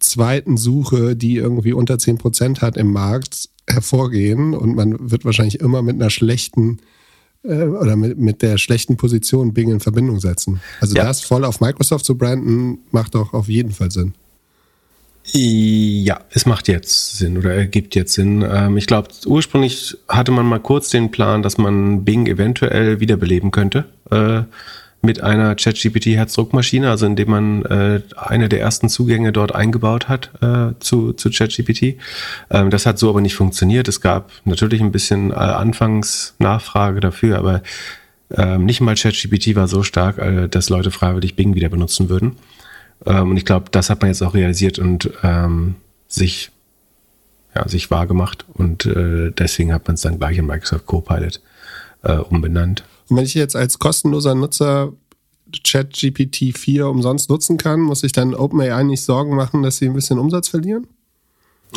[0.00, 5.82] zweiten Suche, die irgendwie unter 10% hat im Markt, hervorgehen und man wird wahrscheinlich immer
[5.82, 6.78] mit einer schlechten
[7.44, 10.60] äh, oder mit, mit der schlechten Position Bing in Verbindung setzen.
[10.80, 11.04] Also ja.
[11.04, 14.14] das voll auf Microsoft zu branden, macht doch auf jeden Fall Sinn.
[15.32, 18.44] Ja, es macht jetzt Sinn oder ergibt jetzt Sinn.
[18.46, 23.50] Ähm, ich glaube, ursprünglich hatte man mal kurz den Plan, dass man Bing eventuell wiederbeleben
[23.50, 23.86] könnte.
[24.10, 24.42] Äh,
[25.04, 30.72] mit einer ChatGPT-Herzdruckmaschine, also indem man äh, eine der ersten Zugänge dort eingebaut hat äh,
[30.80, 31.98] zu, zu ChatGPT.
[32.50, 33.86] Ähm, das hat so aber nicht funktioniert.
[33.86, 37.62] Es gab natürlich ein bisschen äh, Anfangsnachfrage dafür, aber
[38.30, 42.36] ähm, nicht mal ChatGPT war so stark, äh, dass Leute freiwillig Bing wieder benutzen würden.
[43.06, 45.76] Ähm, und ich glaube, das hat man jetzt auch realisiert und ähm,
[46.08, 46.50] sich,
[47.54, 48.44] ja, sich wahr gemacht.
[48.54, 51.40] Und äh, deswegen hat man es dann gleich in Microsoft Copilot
[52.02, 52.84] äh, umbenannt.
[53.08, 54.92] Und wenn ich jetzt als kostenloser Nutzer
[55.62, 59.94] ChatGPT 4 umsonst nutzen kann, muss ich dann OpenAI nicht Sorgen machen, dass sie ein
[59.94, 60.86] bisschen Umsatz verlieren?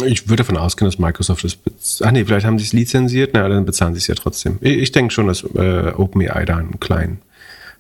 [0.06, 2.02] Ich würde davon ausgehen, dass Microsoft es.
[2.04, 4.58] Ach nee, vielleicht haben sie es lizenziert, na, dann bezahlen sie es ja trotzdem.
[4.62, 7.22] Ich, ich denke schon, dass äh, OpenAI da einen kleinen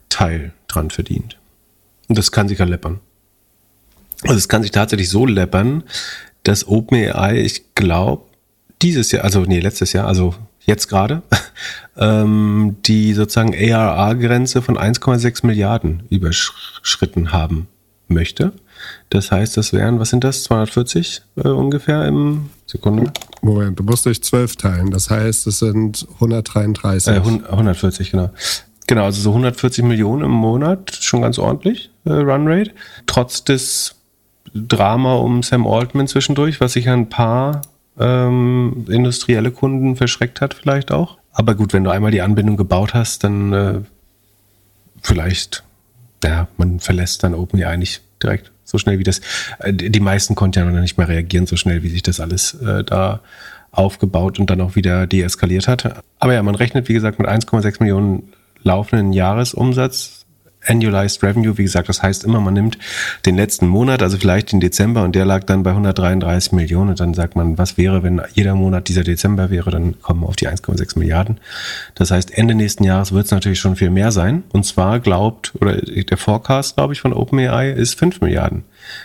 [0.09, 1.37] Teil dran verdient.
[2.07, 2.99] Und das kann sich ja läppern.
[4.23, 5.83] Also es kann sich tatsächlich so läppern,
[6.43, 8.23] dass OpenAI, ich glaube,
[8.81, 10.33] dieses Jahr, also nee, letztes Jahr, also
[10.67, 11.23] jetzt gerade,
[11.97, 17.67] ähm, die sozusagen ARA-Grenze von 1,6 Milliarden überschritten haben
[18.07, 18.53] möchte.
[19.09, 23.11] Das heißt, das wären, was sind das, 240 äh, ungefähr im Sekunde?
[23.41, 24.91] Moment, du musst durch 12 teilen.
[24.91, 27.15] Das heißt, es sind 133.
[27.15, 28.29] Äh, 140, genau.
[28.85, 32.71] Genau, also so 140 Millionen im Monat, schon ganz ordentlich, äh, Runrate.
[33.05, 33.95] Trotz des
[34.53, 37.61] Drama um Sam Altman zwischendurch, was sich ein paar
[37.99, 41.17] ähm, industrielle Kunden verschreckt hat, vielleicht auch.
[41.31, 43.81] Aber gut, wenn du einmal die Anbindung gebaut hast, dann äh,
[45.01, 45.63] vielleicht,
[46.23, 49.21] ja, man verlässt dann OpenAI nicht direkt so schnell wie das.
[49.59, 52.53] Äh, die meisten konnten ja noch nicht mehr reagieren, so schnell wie sich das alles
[52.55, 53.21] äh, da
[53.71, 56.03] aufgebaut und dann auch wieder deeskaliert hat.
[56.19, 58.33] Aber ja, man rechnet, wie gesagt, mit 1,6 Millionen
[58.63, 60.16] laufenden Jahresumsatz
[60.67, 62.77] Annualized Revenue, wie gesagt, das heißt immer, man nimmt
[63.25, 66.99] den letzten Monat, also vielleicht den Dezember und der lag dann bei 133 Millionen und
[66.99, 70.35] dann sagt man, was wäre, wenn jeder Monat dieser Dezember wäre, dann kommen wir auf
[70.35, 71.39] die 1,6 Milliarden.
[71.95, 75.53] Das heißt, Ende nächsten Jahres wird es natürlich schon viel mehr sein und zwar glaubt,
[75.59, 78.63] oder der Forecast, glaube ich, von OpenAI ist 5 Milliarden.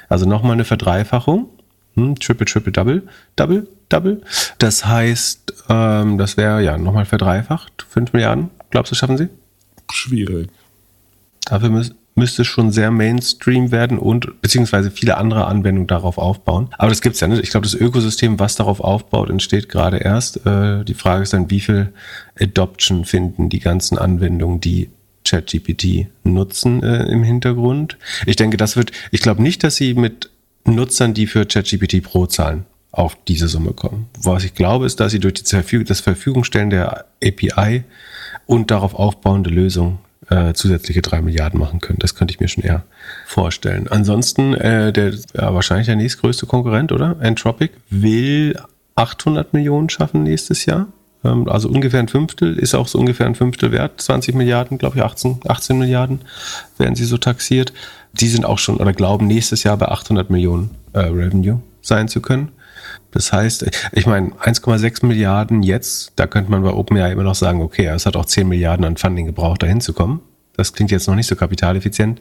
[0.09, 1.49] Also nochmal eine Verdreifachung.
[1.95, 3.03] Hm, triple, triple, double,
[3.37, 4.23] double, double.
[4.59, 7.87] Das heißt, ähm, das wäre ja nochmal verdreifacht.
[7.91, 8.51] 5 Milliarden.
[8.71, 9.29] Glaubst du, schaffen sie?
[9.91, 10.49] Schwierig.
[11.45, 11.83] Dafür mü
[12.15, 16.69] müsste schon sehr Mainstream werden und beziehungsweise viele andere Anwendungen darauf aufbauen.
[16.77, 17.43] Aber das gibt's ja nicht.
[17.43, 20.45] Ich glaube, das Ökosystem, was darauf aufbaut, entsteht gerade erst.
[20.45, 21.93] Äh, die Frage ist dann, wie viel
[22.39, 24.91] Adoption finden die ganzen Anwendungen, die
[25.25, 27.97] ChatGPT nutzen äh, im Hintergrund.
[28.27, 30.31] Ich denke, das wird, ich glaube nicht, dass sie mit
[30.65, 34.07] Nutzern, die für ChatGPT Pro zahlen, auf diese Summe kommen.
[34.23, 37.85] Was ich glaube, ist, dass sie durch das Verfügungstellen der API
[38.47, 39.99] und darauf aufbauende Lösung
[40.31, 41.99] äh, zusätzliche drei Milliarden machen können.
[41.99, 42.85] Das könnte ich mir schon eher
[43.27, 43.89] vorstellen.
[43.89, 47.17] Ansonsten, äh, der ja, wahrscheinlich der nächstgrößte Konkurrent, oder?
[47.21, 48.57] Entropic will
[48.95, 50.89] 800 Millionen schaffen nächstes Jahr.
[51.25, 54.01] Ähm, also ungefähr ein Fünftel, ist auch so ungefähr ein Fünftel wert.
[54.01, 56.21] 20 Milliarden, glaube ich, 18, 18 Milliarden
[56.79, 57.73] werden sie so taxiert.
[58.13, 62.21] Die sind auch schon oder glauben nächstes Jahr bei 800 Millionen äh, Revenue sein zu
[62.21, 62.53] können.
[63.11, 67.61] Das heißt, ich meine, 1,6 Milliarden jetzt, da könnte man bei OpenAI immer noch sagen,
[67.61, 70.21] okay, es hat auch 10 Milliarden an Funding gebraucht, da hinzukommen.
[70.57, 72.21] Das klingt jetzt noch nicht so kapitaleffizient.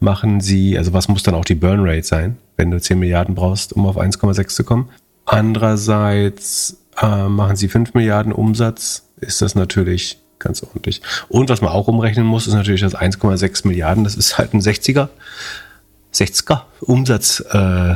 [0.00, 3.34] Machen Sie, also was muss dann auch die Burn Rate sein, wenn du 10 Milliarden
[3.34, 4.88] brauchst, um auf 1,6 zu kommen?
[5.26, 11.02] Andererseits äh, machen Sie 5 Milliarden Umsatz, ist das natürlich ganz ordentlich.
[11.28, 14.60] Und was man auch umrechnen muss, ist natürlich das 1,6 Milliarden, das ist halt ein
[14.60, 15.08] 60er,
[16.14, 17.40] 60er Umsatz.
[17.50, 17.94] Äh,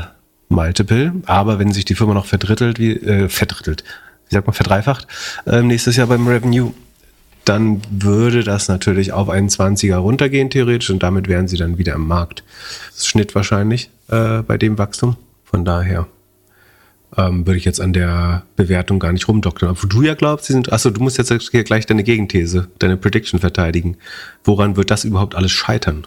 [0.52, 1.12] Multiple.
[1.26, 3.84] Aber wenn sich die Firma noch verdrittelt, wie, äh, verdrittelt,
[4.28, 5.06] wie sagt man, verdreifacht,
[5.46, 6.72] äh, nächstes Jahr beim Revenue,
[7.44, 11.94] dann würde das natürlich auf einen 20er runtergehen, theoretisch, und damit wären sie dann wieder
[11.94, 12.44] im Markt.
[12.96, 15.16] Schnitt wahrscheinlich äh, bei dem Wachstum.
[15.44, 16.06] Von daher
[17.16, 19.70] ähm, würde ich jetzt an der Bewertung gar nicht rumdoktern.
[19.70, 20.72] Aber du ja glaubst, sie sind.
[20.72, 23.96] Achso, du musst jetzt hier gleich deine Gegenthese, deine Prediction verteidigen.
[24.44, 26.06] Woran wird das überhaupt alles scheitern?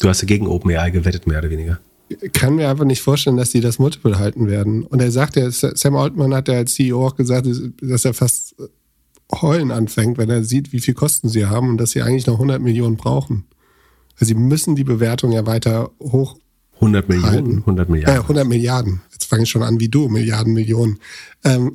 [0.00, 1.78] Du hast ja gegen OpenAI gewettet, mehr oder weniger
[2.32, 4.84] kann mir einfach nicht vorstellen, dass die das Multiple halten werden.
[4.84, 7.48] Und er sagt ja, Sam Altman hat ja als CEO auch gesagt,
[7.80, 8.54] dass er fast
[9.40, 12.34] heulen anfängt, wenn er sieht, wie viel Kosten sie haben und dass sie eigentlich noch
[12.34, 13.44] 100 Millionen brauchen.
[14.14, 16.36] Also sie müssen die Bewertung ja weiter hoch
[16.76, 17.30] 100 Millionen?
[17.30, 17.58] halten.
[17.58, 18.16] 100 Milliarden.
[18.16, 19.00] Äh, 100 Milliarden.
[19.12, 20.98] Jetzt fange ich schon an wie du, Milliarden, Millionen.
[21.44, 21.72] Ähm,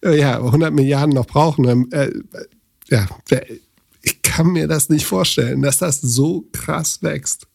[0.00, 1.66] äh, ja, 100 Milliarden noch brauchen.
[1.66, 2.10] Ähm, äh,
[2.88, 3.06] ja,
[4.02, 7.47] ich kann mir das nicht vorstellen, dass das so krass wächst.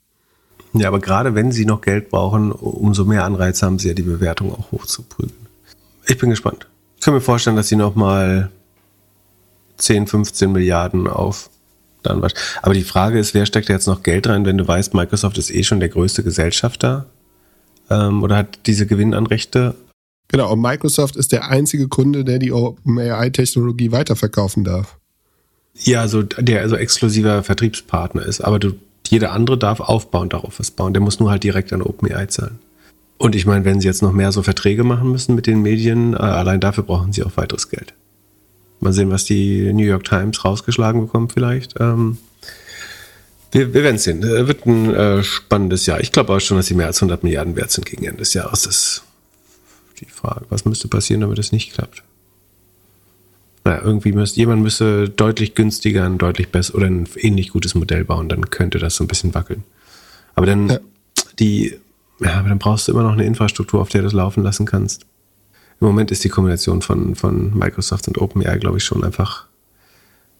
[0.74, 4.02] Ja, aber gerade wenn sie noch Geld brauchen, umso mehr Anreiz haben sie ja, die
[4.02, 5.48] Bewertung auch hochzuprügeln.
[6.08, 6.68] Ich bin gespannt.
[6.98, 8.50] Ich kann mir vorstellen, dass sie noch mal
[9.78, 11.50] 10, 15 Milliarden auf
[12.02, 12.34] dann was.
[12.62, 15.38] Aber die Frage ist, wer steckt da jetzt noch Geld rein, wenn du weißt, Microsoft
[15.38, 17.06] ist eh schon der größte Gesellschafter
[17.90, 19.76] ähm, oder hat diese Gewinnanrechte?
[20.28, 24.98] Genau, und Microsoft ist der einzige Kunde, der die OpenAI-Technologie weiterverkaufen darf.
[25.76, 28.74] Ja, also der also exklusiver Vertriebspartner ist, aber du,
[29.08, 30.94] jeder andere darf aufbauend darauf was bauen.
[30.94, 32.60] Der muss nur halt direkt an OpenAI zahlen.
[33.18, 36.14] Und ich meine, wenn sie jetzt noch mehr so Verträge machen müssen mit den Medien,
[36.14, 37.94] äh, allein dafür brauchen sie auch weiteres Geld.
[38.80, 41.76] Mal sehen, was die New York Times rausgeschlagen bekommt vielleicht.
[41.80, 42.18] Ähm,
[43.52, 44.24] wir, wir werden sehen.
[44.24, 46.02] Äh, wird ein äh, spannendes Jahr.
[46.02, 48.34] Ich glaube auch schon, dass sie mehr als 100 Milliarden wert sind gegen Ende des
[48.34, 48.64] Jahres.
[48.64, 49.04] Das ist
[50.02, 50.46] die Frage.
[50.50, 52.04] Was müsste passieren, damit es nicht klappt?
[53.66, 58.04] Naja, irgendwie müsste, jemand müsste deutlich günstiger ein deutlich besser oder ein ähnlich gutes Modell
[58.04, 59.64] bauen, dann könnte das so ein bisschen wackeln.
[60.36, 60.80] Aber dann ja.
[61.40, 61.80] die,
[62.20, 64.66] ja, aber dann brauchst du immer noch eine Infrastruktur, auf der du das laufen lassen
[64.66, 65.06] kannst
[65.84, 69.48] im Moment ist die Kombination von, von Microsoft und OpenAI, glaube ich, schon einfach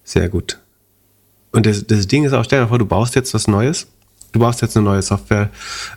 [0.06, 0.60] sehr gut.
[1.52, 3.88] Und das, das Ding ist auch, stell dir vor, du baust jetzt was Neues.
[4.32, 5.50] Du baust jetzt eine neue Software,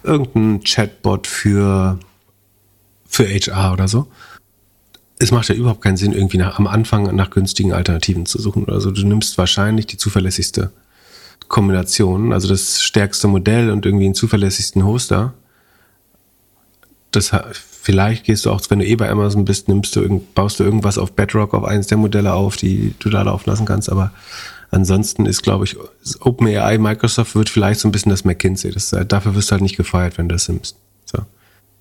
[0.02, 1.98] irgendein Chatbot für,
[3.06, 4.08] für HR oder so.
[5.18, 8.68] Es macht ja überhaupt keinen Sinn, irgendwie nach, am Anfang nach günstigen Alternativen zu suchen.
[8.68, 10.70] Also du nimmst wahrscheinlich die zuverlässigste
[11.48, 15.35] Kombination, also das stärkste Modell und irgendwie einen zuverlässigsten Hoster.
[17.12, 17.33] Das
[17.87, 20.98] Vielleicht gehst du auch, wenn du eh bei Amazon bist, nimmst du, baust du irgendwas
[20.98, 23.92] auf Bedrock, auf eines der Modelle auf, die du da laufen lassen kannst.
[23.92, 24.11] Aber
[24.72, 25.76] ansonsten ist, glaube ich,
[26.18, 28.72] OpenAI, Microsoft wird vielleicht so ein bisschen das McKinsey.
[28.72, 30.74] Das, dafür wirst du halt nicht gefeiert, wenn du das nimmst.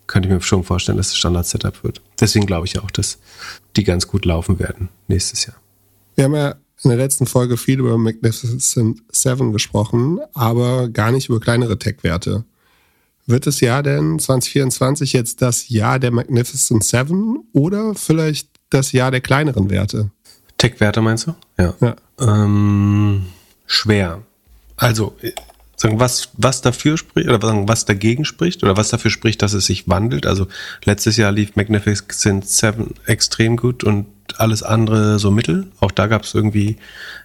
[0.07, 2.01] Könnte ich mir schon vorstellen, dass das Standard-Setup wird.
[2.19, 3.17] Deswegen glaube ich auch, dass
[3.75, 5.55] die ganz gut laufen werden nächstes Jahr.
[6.15, 11.29] Wir haben ja in der letzten Folge viel über Magnificent Seven gesprochen, aber gar nicht
[11.29, 12.45] über kleinere Tech-Werte.
[13.25, 19.09] Wird das Jahr denn 2024 jetzt das Jahr der Magnificent Seven oder vielleicht das Jahr
[19.09, 20.11] der kleineren Werte?
[20.57, 21.35] Tech-Werte meinst du?
[21.57, 21.73] Ja.
[21.81, 21.95] ja.
[22.19, 23.25] Ähm,
[23.65, 24.21] schwer.
[24.77, 25.15] Also,
[25.75, 29.65] sagen, was, was dafür spricht, oder was dagegen spricht, oder was dafür spricht, dass es
[29.65, 30.25] sich wandelt.
[30.25, 30.47] Also,
[30.83, 34.07] letztes Jahr lief Magnificent Seven extrem gut und
[34.37, 35.67] alles andere so mittel.
[35.79, 36.77] Auch da gab es irgendwie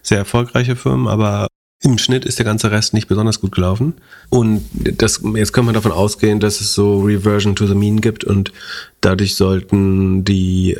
[0.02, 1.46] sehr erfolgreiche Firmen, aber
[1.82, 3.94] im Schnitt ist der ganze Rest nicht besonders gut gelaufen.
[4.28, 8.24] Und das, jetzt kann man davon ausgehen, dass es so Reversion to the Mean gibt
[8.24, 8.52] und
[9.00, 10.76] dadurch sollten die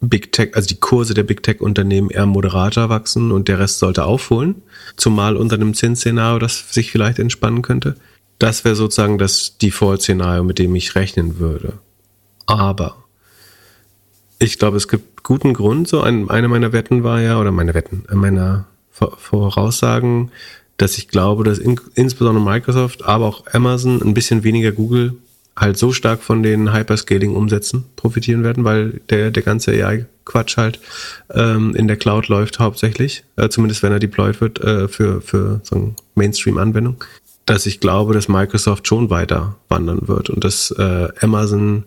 [0.00, 3.78] Big Tech, also die Kurse der Big Tech Unternehmen eher moderater wachsen und der Rest
[3.78, 4.62] sollte aufholen.
[4.96, 7.96] Zumal unter einem Zinsszenario, das sich vielleicht entspannen könnte.
[8.38, 11.74] Das wäre sozusagen das Default-Szenario, mit dem ich rechnen würde.
[12.46, 12.96] Aber
[14.38, 15.86] ich glaube, es gibt guten Grund.
[15.86, 20.30] So ein, eine meiner Wetten war ja, oder meine Wetten, meiner voraussagen,
[20.78, 25.18] dass ich glaube, dass in, insbesondere Microsoft, aber auch Amazon, ein bisschen weniger Google
[25.60, 30.80] halt so stark von den Hyperscaling-Umsätzen profitieren werden, weil der, der ganze AI-Quatsch halt
[31.32, 35.60] ähm, in der Cloud läuft hauptsächlich, äh, zumindest wenn er deployed wird äh, für, für
[35.62, 37.04] so Mainstream-Anwendung,
[37.44, 41.84] dass ich glaube, dass Microsoft schon weiter wandern wird und dass äh, Amazon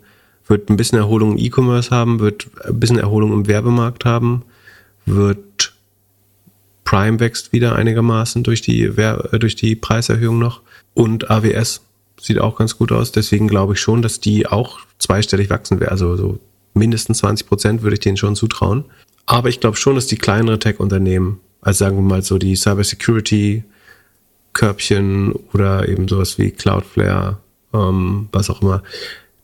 [0.47, 4.43] wird ein bisschen Erholung im E-Commerce haben, wird ein bisschen Erholung im Werbemarkt haben,
[5.05, 5.73] wird
[6.83, 10.61] Prime wächst wieder einigermaßen durch die, äh, durch die Preiserhöhung noch.
[10.93, 11.81] Und AWS
[12.23, 13.11] sieht auch ganz gut aus.
[13.11, 15.91] Deswegen glaube ich schon, dass die auch zweistellig wachsen werden.
[15.91, 16.39] Also so
[16.73, 18.85] mindestens 20 Prozent würde ich denen schon zutrauen.
[19.25, 23.63] Aber ich glaube schon, dass die kleinere Tech-Unternehmen, also sagen wir mal so die Cybersecurity,
[24.53, 27.37] Körbchen oder eben sowas wie Cloudflare,
[27.73, 28.83] ähm, was auch immer,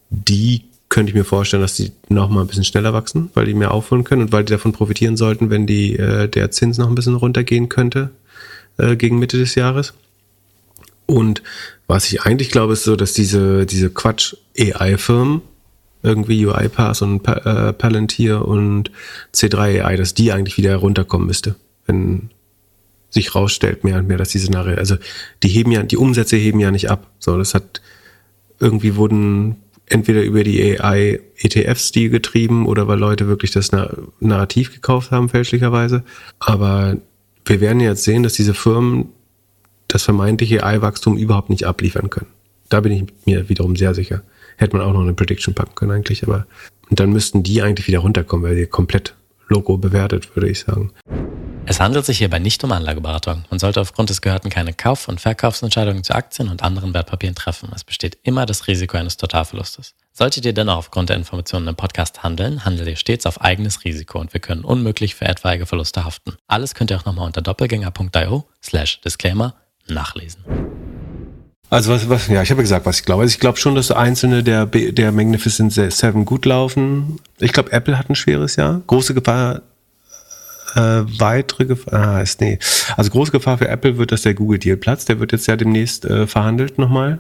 [0.10, 3.54] die könnte ich mir vorstellen, dass die noch mal ein bisschen schneller wachsen, weil die
[3.54, 6.88] mehr aufholen können und weil die davon profitieren sollten, wenn die, äh, der Zins noch
[6.88, 8.10] ein bisschen runtergehen könnte
[8.78, 9.94] äh, gegen Mitte des Jahres.
[11.10, 11.42] Und
[11.88, 15.42] was ich eigentlich glaube, ist so, dass diese, diese Quatsch-AI-Firmen,
[16.02, 18.90] irgendwie UiPath und äh, Palantir und
[19.34, 21.56] C3 AI, dass die eigentlich wieder runterkommen müsste,
[21.88, 22.30] wenn
[23.10, 24.96] sich rausstellt mehr und mehr, dass diese Nachricht, also
[25.44, 27.08] die heben ja, die Umsätze heben ja nicht ab.
[27.20, 27.82] So, das hat
[28.60, 35.12] irgendwie wurden entweder über die AI-ETFs die getrieben oder weil Leute wirklich das Narrativ gekauft
[35.12, 36.04] haben, fälschlicherweise.
[36.38, 36.98] Aber
[37.46, 39.10] wir werden jetzt sehen, dass diese Firmen
[39.90, 42.28] das vermeintliche AI-Wachstum überhaupt nicht abliefern können.
[42.70, 44.22] Da bin ich mir wiederum sehr sicher.
[44.58, 46.46] Hätte man auch noch eine Prediction packen können eigentlich, aber
[46.90, 49.16] und dann müssten die eigentlich wieder runterkommen, weil sie komplett
[49.48, 50.92] Logo bewertet, würde ich sagen.
[51.66, 53.46] Es handelt sich hierbei nicht um Anlageberatung.
[53.52, 57.70] Man sollte aufgrund des Gehörten keine Kauf- und Verkaufsentscheidungen zu Aktien und anderen Wertpapieren treffen.
[57.76, 59.94] Es besteht immer das Risiko eines Totalverlustes.
[60.12, 64.20] Solltet ihr dennoch aufgrund der Informationen im Podcast handeln, handelt ihr stets auf eigenes Risiko
[64.20, 66.34] und wir können unmöglich für etwaige Verluste haften.
[66.48, 69.54] Alles könnt ihr auch nochmal unter doppelgänger.io slash disclaimer
[69.94, 70.42] nachlesen.
[71.70, 73.22] Also was, was, ja, ich habe gesagt, was ich glaube.
[73.22, 77.20] Also ich glaube schon, dass einzelne der, der Magnificent Seven gut laufen.
[77.40, 78.82] Ich glaube, Apple hat ein schweres Jahr.
[78.88, 79.62] Große Gefahr
[80.76, 82.60] äh, weitere Gefahr, ah, ist, nee.
[82.96, 85.10] Also große Gefahr für Apple wird, dass der Google-Deal platzt.
[85.10, 87.20] Der wird jetzt ja demnächst äh, verhandelt nochmal.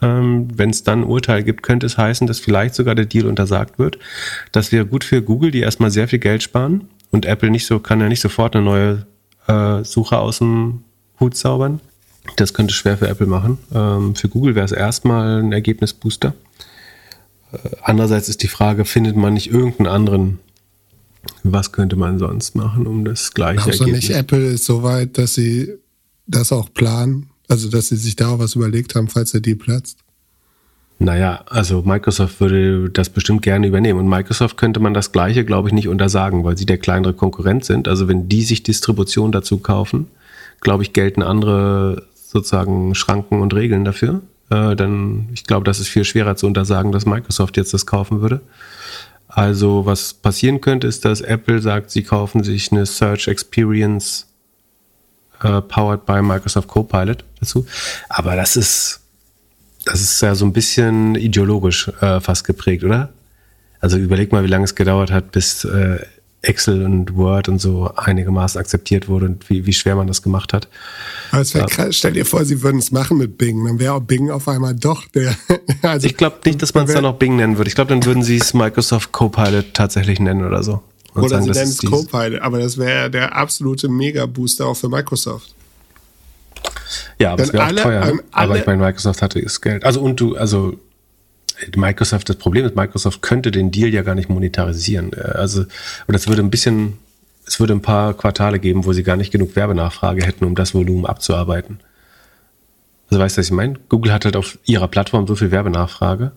[0.00, 3.26] Ähm, Wenn es dann ein Urteil gibt, könnte es heißen, dass vielleicht sogar der Deal
[3.26, 3.98] untersagt wird.
[4.52, 6.88] Das wäre gut für Google, die erstmal sehr viel Geld sparen.
[7.10, 9.06] Und Apple nicht so, kann ja nicht sofort eine neue
[9.46, 10.82] äh, Suche aus dem
[11.20, 11.80] Hut zaubern.
[12.36, 13.58] Das könnte schwer für Apple machen.
[13.74, 16.34] Ähm, für Google wäre es erstmal ein Ergebnisbooster.
[17.52, 20.38] Äh, andererseits ist die Frage, findet man nicht irgendeinen anderen
[21.44, 24.08] was könnte man sonst machen, um das gleiche Glaubst Ergebnis?
[24.08, 25.72] nicht, Apple ist so weit, dass sie
[26.26, 27.30] das auch planen?
[27.48, 29.98] Also, dass sie sich da auch was überlegt haben, falls der Deal platzt?
[30.98, 33.98] Naja, also Microsoft würde das bestimmt gerne übernehmen.
[33.98, 37.64] Und Microsoft könnte man das Gleiche, glaube ich, nicht untersagen, weil sie der kleinere Konkurrent
[37.64, 37.88] sind.
[37.88, 40.06] Also wenn die sich Distribution dazu kaufen,
[40.60, 44.22] glaube ich, gelten andere sozusagen Schranken und Regeln dafür.
[44.50, 48.20] Äh, dann, ich glaube, das ist viel schwerer zu untersagen, dass Microsoft jetzt das kaufen
[48.22, 48.40] würde.
[49.28, 54.26] Also was passieren könnte, ist, dass Apple sagt, sie kaufen sich eine Search Experience
[55.42, 57.66] äh, powered by Microsoft Copilot dazu.
[58.08, 59.00] Aber das ist,
[59.84, 63.10] das ist ja so ein bisschen ideologisch äh, fast geprägt, oder?
[63.80, 65.98] Also überleg mal, wie lange es gedauert hat, bis äh,
[66.42, 70.52] Excel und Word und so einigermaßen akzeptiert wurde und wie, wie schwer man das gemacht
[70.52, 70.68] hat.
[71.30, 73.94] Aber es wäre krass, stell dir vor, sie würden es machen mit Bing, dann wäre
[73.94, 75.34] auch Bing auf einmal doch der.
[75.82, 77.68] Also ich glaube nicht, dass man es dann auch Bing nennen würde.
[77.68, 80.82] Ich glaube, dann würden sie es Microsoft Copilot tatsächlich nennen oder so.
[81.14, 85.54] Oder sagen, sie nennen es Copilot, aber das wäre der absolute Mega-Booster auch für Microsoft.
[87.18, 88.12] Ja, aber es wäre auch teuer.
[88.32, 89.84] aber ich meine, Microsoft hatte das Geld.
[89.84, 90.78] Also und du, also
[91.76, 95.12] Microsoft, das Problem ist, Microsoft könnte den Deal ja gar nicht monetarisieren.
[95.12, 96.98] Äh, also, und das würde ein bisschen,
[97.46, 100.74] es würde ein paar Quartale geben, wo sie gar nicht genug Werbenachfrage hätten, um das
[100.74, 101.80] Volumen abzuarbeiten.
[103.10, 103.74] Also weißt du, was ich meine?
[103.88, 106.32] Google hat halt auf ihrer Plattform so viel Werbenachfrage.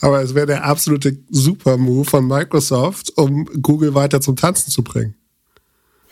[0.00, 5.14] Aber es wäre der absolute Super-Move von Microsoft, um Google weiter zum Tanzen zu bringen.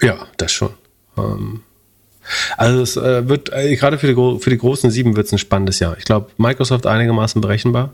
[0.00, 0.70] Ja, das schon.
[1.16, 1.60] Ähm,
[2.56, 5.38] also es äh, wird, äh, gerade für die, für die großen sieben wird es ein
[5.38, 5.96] spannendes Jahr.
[5.98, 7.92] Ich glaube, Microsoft einigermaßen berechenbar.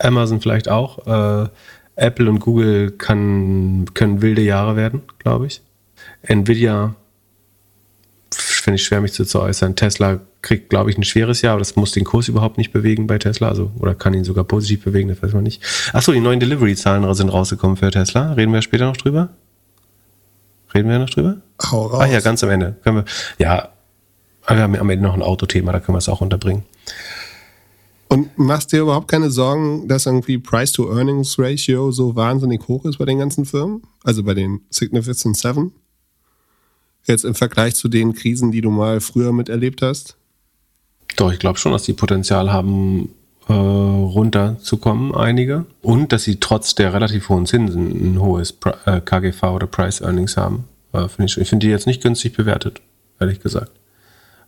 [0.00, 1.44] Amazon vielleicht auch.
[1.44, 1.48] Äh,
[1.96, 5.62] Apple und Google kann, können wilde Jahre werden, glaube ich.
[6.22, 6.94] Nvidia
[8.34, 9.76] finde ich schwer, mich zu, zu äußern.
[9.76, 13.06] Tesla kriegt, glaube ich, ein schweres Jahr, aber das muss den Kurs überhaupt nicht bewegen
[13.06, 15.62] bei Tesla, also oder kann ihn sogar positiv bewegen, das weiß man nicht.
[15.92, 18.32] Achso, die neuen Delivery-Zahlen sind rausgekommen für Tesla.
[18.34, 19.30] Reden wir später noch drüber?
[20.74, 21.38] Reden wir noch drüber?
[21.70, 22.00] Hau raus.
[22.02, 22.76] Ah ja, ganz am Ende.
[22.82, 23.04] Können wir,
[23.38, 23.68] ja,
[24.46, 26.64] wir haben am Ende noch ein Autothema, da können wir es auch unterbringen.
[28.10, 33.20] Und machst dir überhaupt keine Sorgen, dass irgendwie Price-to-Earnings-Ratio so wahnsinnig hoch ist bei den
[33.20, 33.82] ganzen Firmen?
[34.02, 35.70] Also bei den Significant Seven?
[37.06, 40.16] Jetzt im Vergleich zu den Krisen, die du mal früher miterlebt hast?
[41.14, 43.10] Doch, ich glaube schon, dass die Potenzial haben,
[43.48, 45.66] äh, runterzukommen, einige.
[45.80, 50.36] Und dass sie trotz der relativ hohen Zinsen ein hohes äh, KGV oder Price Earnings
[50.36, 50.64] haben.
[50.92, 52.80] Äh, find ich ich finde die jetzt nicht günstig bewertet,
[53.20, 53.70] ehrlich gesagt.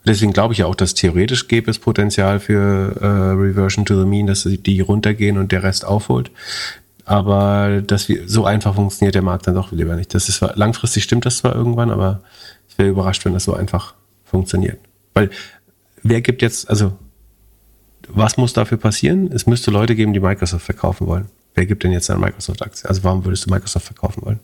[0.05, 4.07] Deswegen glaube ich ja auch, dass theoretisch gäbe es Potenzial für äh, Reversion to the
[4.07, 6.31] Mean, dass die runtergehen und der Rest aufholt.
[7.05, 10.15] Aber dass wir, so einfach funktioniert der Markt dann doch lieber nicht.
[10.15, 12.23] Das ist zwar, langfristig stimmt das zwar irgendwann, aber
[12.69, 14.79] ich wäre überrascht, wenn das so einfach funktioniert.
[15.15, 15.31] Weil
[16.03, 16.97] wer gibt jetzt, also
[18.09, 19.31] was muss dafür passieren?
[19.33, 21.29] Es müsste Leute geben, die Microsoft verkaufen wollen.
[21.55, 22.89] Wer gibt denn jetzt eine Microsoft-Aktie?
[22.89, 24.41] Also warum würdest du Microsoft verkaufen wollen?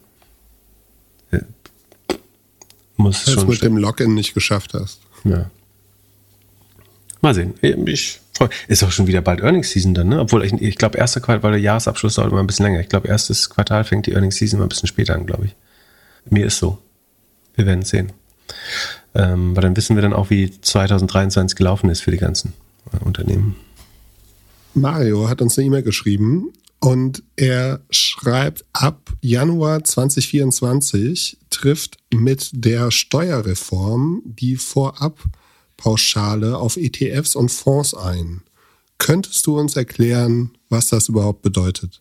[2.96, 5.00] Muss Weil du es mit dem Login nicht geschafft hast.
[5.28, 5.50] Ja.
[7.20, 7.54] Mal sehen.
[7.60, 10.20] Ich freue Ist auch schon wieder bald Earnings Season dann, ne?
[10.20, 12.80] Obwohl ich, ich glaube, erste Quartal, weil der Jahresabschluss dauert immer ein bisschen länger.
[12.80, 15.56] Ich glaube, erstes Quartal fängt die Earnings Season immer ein bisschen später an, glaube ich.
[16.30, 16.78] Mir ist so.
[17.56, 18.12] Wir werden sehen.
[19.14, 22.52] Ähm, weil dann wissen wir dann auch, wie 2023 gelaufen ist für die ganzen
[22.92, 23.56] äh, Unternehmen.
[24.74, 32.90] Mario hat uns eine E-Mail geschrieben und er schreibt, ab Januar 2024 trifft mit der
[32.90, 38.42] Steuerreform die Vorabpauschale auf ETFs und Fonds ein.
[38.98, 42.00] Könntest du uns erklären, was das überhaupt bedeutet?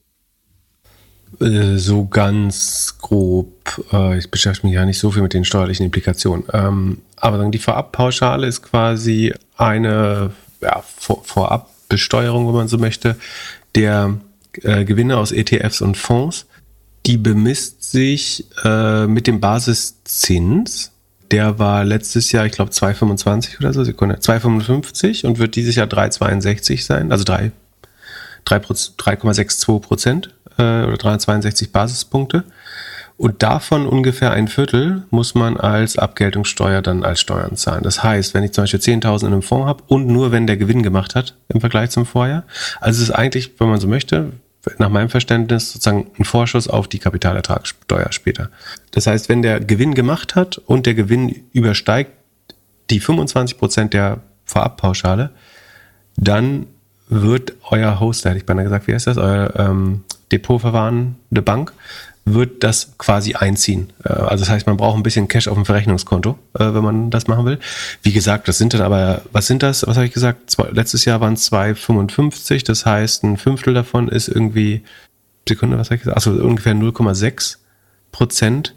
[1.40, 3.84] Äh, so ganz grob.
[3.92, 6.46] Äh, ich beschäftige mich ja nicht so viel mit den steuerlichen Implikationen.
[6.54, 13.18] Ähm, aber die Vorabpauschale ist quasi eine ja, Vorabbesteuerung, wenn man so möchte,
[13.76, 14.20] der
[14.64, 16.46] äh, Gewinne aus ETFs und Fonds,
[17.06, 20.92] die bemisst sich äh, mit dem Basiszins
[21.32, 25.88] Der war letztes Jahr, ich glaube, 2,25 oder so, Sekunde, 2,55 und wird dieses Jahr
[25.88, 27.52] 3,62 sein, also 3,
[28.46, 32.44] 3,62 Prozent äh, oder 362 Basispunkte.
[33.18, 37.84] Und davon ungefähr ein Viertel muss man als Abgeltungssteuer dann als Steuern zahlen.
[37.84, 40.56] Das heißt, wenn ich zum Beispiel 10.000 in einem Fonds habe und nur wenn der
[40.56, 42.44] Gewinn gemacht hat im Vergleich zum Vorjahr,
[42.80, 44.34] also es ist eigentlich, wenn man so möchte,
[44.78, 48.50] nach meinem Verständnis sozusagen ein Vorschuss auf die Kapitalertragssteuer später.
[48.92, 52.12] Das heißt, wenn der Gewinn gemacht hat und der Gewinn übersteigt
[52.90, 55.32] die 25 Prozent der Vorabpauschale,
[56.16, 56.68] dann
[57.10, 61.74] wird euer Host, hätte ich beinahe gesagt, wie heißt das, euer ähm, Depotverwahrende Bank,
[62.34, 63.94] wird das quasi einziehen.
[64.04, 67.10] Äh, also das heißt, man braucht ein bisschen Cash auf dem Verrechnungskonto, äh, wenn man
[67.10, 67.60] das machen will.
[68.02, 69.86] Wie gesagt, das sind dann aber, was sind das?
[69.88, 70.50] Was habe ich gesagt?
[70.50, 74.84] Zwei, letztes Jahr waren es 2,55, das heißt, ein Fünftel davon ist irgendwie,
[75.48, 76.18] Sekunde, was habe ich gesagt?
[76.18, 77.58] Achso, ungefähr 0,6
[78.12, 78.76] Prozent.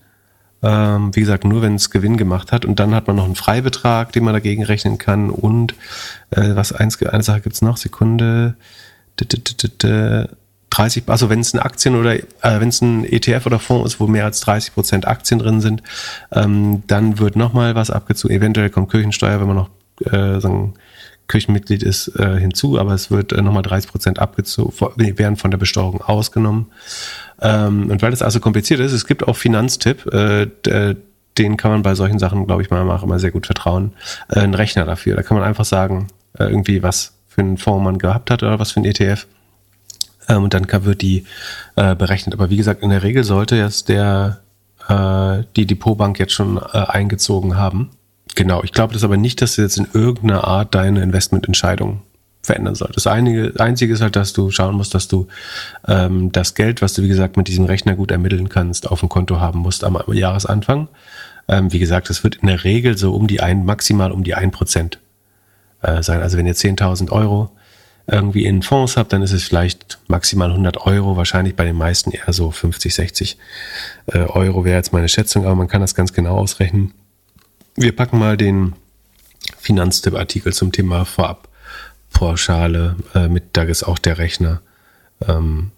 [0.63, 2.67] Ähm, wie gesagt, nur wenn es Gewinn gemacht hat.
[2.67, 5.31] Und dann hat man noch einen Freibetrag, den man dagegen rechnen kann.
[5.31, 5.75] Und
[6.31, 8.57] äh, was eins, eine Sache gibt's noch, Sekunde.
[10.81, 14.01] 30, also wenn es ein Aktien oder äh, wenn es ein ETF oder Fonds ist,
[14.01, 15.83] wo mehr als 30 Prozent Aktien drin sind,
[16.33, 18.35] ähm, dann wird nochmal was abgezogen.
[18.35, 19.71] Eventuell kommt Kirchensteuer, wenn man noch
[20.11, 20.75] äh, sagen,
[21.29, 25.59] Kirchenmitglied ist, äh, hinzu, aber es wird äh, nochmal 30 Prozent abgezogen, werden von der
[25.59, 26.67] Besteuerung ausgenommen.
[27.43, 30.47] Ähm, und weil das also kompliziert ist, es gibt auch Finanztipp, äh,
[31.37, 33.93] den kann man bei solchen Sachen, glaube ich, mal auch immer sehr gut vertrauen.
[34.29, 35.15] Äh, einen Rechner dafür.
[35.15, 36.09] Da kann man einfach sagen,
[36.39, 39.27] äh, irgendwie was für einen Fonds man gehabt hat oder was für ein ETF
[40.31, 41.25] ähm, und dann wird die
[41.77, 42.35] äh, berechnet.
[42.35, 44.41] Aber wie gesagt, in der Regel sollte jetzt der
[44.89, 47.91] äh, die Depotbank jetzt schon äh, eingezogen haben.
[48.37, 52.03] Genau, ich glaube das aber nicht, dass du jetzt in irgendeiner Art deine Investmententscheidung
[52.43, 52.91] verändern soll.
[52.95, 55.27] Das einige, Einzige ist halt, dass du schauen musst, dass du
[55.87, 59.09] ähm, das Geld, was du wie gesagt mit diesem Rechner gut ermitteln kannst, auf dem
[59.09, 60.89] Konto haben musst am Jahresanfang.
[61.49, 64.35] Ähm, wie gesagt, es wird in der Regel so um die ein, maximal um die
[64.35, 65.01] ein Prozent
[65.83, 66.23] äh, sein.
[66.23, 67.51] Also wenn ihr 10.000 Euro
[68.07, 72.11] irgendwie in Fonds habt, dann ist es vielleicht maximal 100 Euro, wahrscheinlich bei den meisten
[72.11, 73.39] eher so 50, 60
[74.07, 76.93] äh, Euro wäre jetzt meine Schätzung, aber man kann das ganz genau ausrechnen.
[77.77, 78.75] Wir packen mal den
[79.59, 84.61] Finanztipp-Artikel zum Thema Vorabpauschale äh, mit, da ist auch der Rechner
[85.27, 85.71] ähm,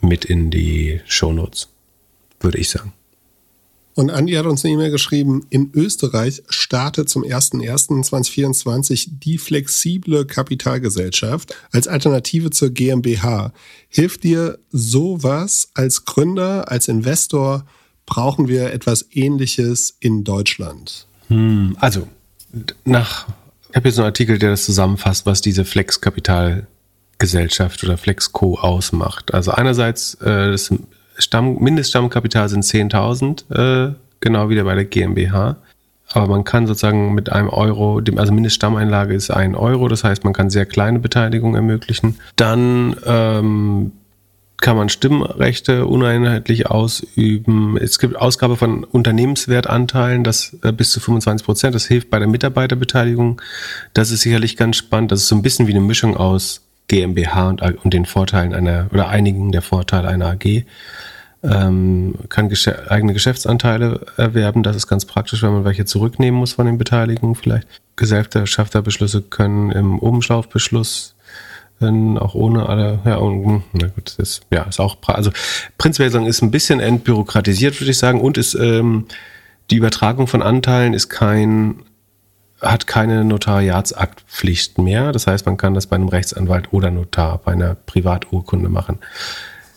[0.00, 1.68] mit in die Shownotes,
[2.40, 2.92] würde ich sagen.
[3.94, 11.54] Und Andi hat uns eine E-Mail geschrieben, in Österreich startet zum 01.01.2024 die flexible Kapitalgesellschaft
[11.70, 13.52] als Alternative zur GmbH.
[13.88, 17.64] Hilft dir sowas als Gründer, als Investor?
[18.04, 21.06] Brauchen wir etwas Ähnliches in Deutschland?
[21.28, 22.08] Hm, also,
[22.84, 23.28] nach,
[23.70, 29.32] ich habe jetzt einen Artikel, der das zusammenfasst, was diese Flex-Kapitalgesellschaft oder Flexco ausmacht.
[29.32, 30.74] Also einerseits äh, das
[31.18, 35.56] Stamm, Mindeststammkapital sind 10.000, äh, genau wie bei der GmbH.
[36.12, 40.24] Aber man kann sozusagen mit einem Euro, dem, also Mindeststammeinlage ist ein Euro, das heißt,
[40.24, 42.18] man kann sehr kleine Beteiligung ermöglichen.
[42.36, 43.92] Dann ähm,
[44.58, 47.76] kann man Stimmrechte uneinheitlich ausüben.
[47.76, 51.74] Es gibt Ausgabe von Unternehmenswertanteilen, das äh, bis zu 25 Prozent.
[51.74, 53.42] Das hilft bei der Mitarbeiterbeteiligung.
[53.92, 55.10] Das ist sicherlich ganz spannend.
[55.10, 58.88] Das ist so ein bisschen wie eine Mischung aus GmbH und, und den Vorteilen einer
[58.92, 60.64] oder einigen der Vorteile einer AG.
[61.42, 64.62] Ähm, kann Gesch eigene Geschäftsanteile erwerben.
[64.62, 67.68] Das ist ganz praktisch, wenn man welche zurücknehmen muss von den Beteiligungen vielleicht.
[67.96, 71.14] Gesellschafterbeschlüsse können im Umschlaufbeschluss
[71.80, 75.30] auch ohne alle, ja, und, na gut, das ja, ist auch, also
[75.76, 79.06] prinzipiell sagen, ist ein bisschen entbürokratisiert, würde ich sagen, und ist, ähm,
[79.70, 81.82] die Übertragung von Anteilen ist kein
[82.64, 85.12] hat keine Notariatsaktpflicht mehr.
[85.12, 88.98] Das heißt, man kann das bei einem Rechtsanwalt oder Notar, bei einer Privaturkunde machen.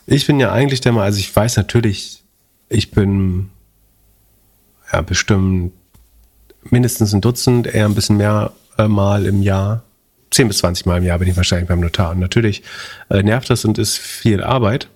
[0.06, 2.24] Ich bin ja eigentlich der Mal, also ich weiß natürlich,
[2.70, 3.50] ich bin
[4.92, 5.74] ja bestimmt
[6.64, 9.84] mindestens ein Dutzend, eher ein bisschen mehr äh, Mal im Jahr,
[10.32, 12.12] 10 bis 20 Mal im Jahr bin ich wahrscheinlich beim Notar.
[12.12, 12.64] Und natürlich
[13.10, 14.90] äh, nervt das und ist viel Arbeit.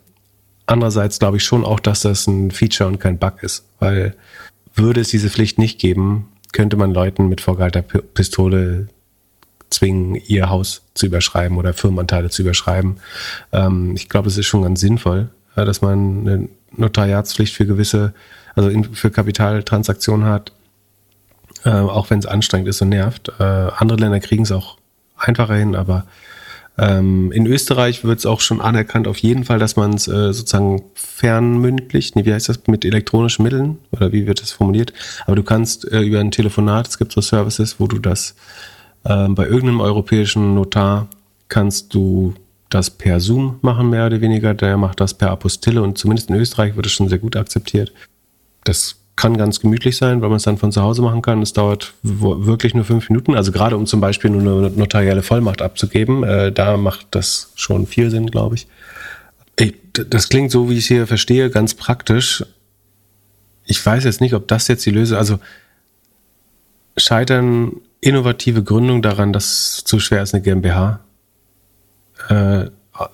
[0.66, 4.16] Andererseits glaube ich schon auch, dass das ein Feature und kein Bug ist, weil
[4.74, 8.88] würde es diese Pflicht nicht geben, könnte man Leuten mit vorgehaltener Pistole
[9.70, 12.98] zwingen, ihr Haus zu überschreiben oder Firmenanteile zu überschreiben.
[13.52, 18.14] Ähm, ich glaube, es ist schon ganz sinnvoll, äh, dass man eine Notariatspflicht für gewisse,
[18.56, 20.52] also für Kapitaltransaktionen hat,
[21.64, 23.32] äh, auch wenn es anstrengend ist und nervt.
[23.40, 24.78] Äh, andere Länder kriegen es auch
[25.18, 26.06] einfacher hin, aber
[26.78, 30.34] ähm, in Österreich wird es auch schon anerkannt, auf jeden Fall, dass man es äh,
[30.34, 34.94] sozusagen fernmündlich, nee, wie heißt das, mit elektronischen Mitteln oder wie wird das formuliert?
[35.26, 38.36] Aber du kannst äh, über ein Telefonat, es gibt so Services, wo du das
[39.04, 41.08] äh, bei irgendeinem europäischen Notar
[41.50, 42.34] kannst du
[42.70, 44.54] das per Zoom machen, mehr oder weniger.
[44.54, 47.92] Der macht das per Apostille und zumindest in Österreich wird es schon sehr gut akzeptiert.
[48.64, 51.42] Das kann ganz gemütlich sein, weil man es dann von zu Hause machen kann.
[51.42, 53.36] Es dauert wirklich nur fünf Minuten.
[53.36, 57.88] Also gerade um zum Beispiel nur eine notarielle Vollmacht abzugeben, äh, da macht das schon
[57.88, 58.68] viel Sinn, glaube ich.
[59.58, 59.76] ich.
[59.94, 62.46] Das klingt so, wie ich es hier verstehe, ganz praktisch.
[63.66, 65.40] Ich weiß jetzt nicht, ob das jetzt die Lösung, also
[66.98, 71.02] scheitern innovative Gründungen daran, dass es zu schwer ist, eine GmbH
[72.30, 72.66] äh,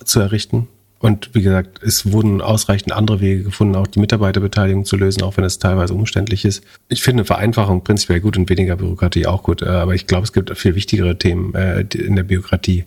[0.05, 0.67] zu errichten.
[0.99, 5.37] Und wie gesagt, es wurden ausreichend andere Wege gefunden, auch die Mitarbeiterbeteiligung zu lösen, auch
[5.37, 6.63] wenn es teilweise umständlich ist.
[6.89, 9.61] Ich finde Vereinfachung prinzipiell gut und weniger Bürokratie auch gut.
[9.61, 12.85] Äh, aber ich glaube, es gibt viel wichtigere Themen äh, in der Bürokratie.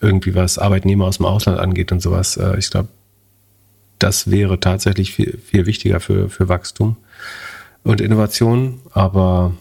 [0.00, 2.36] Irgendwie was Arbeitnehmer aus dem Ausland angeht und sowas.
[2.36, 2.88] Äh, ich glaube,
[3.98, 6.96] das wäre tatsächlich viel, viel wichtiger für, für Wachstum
[7.82, 8.80] und Innovation.
[8.90, 9.54] Aber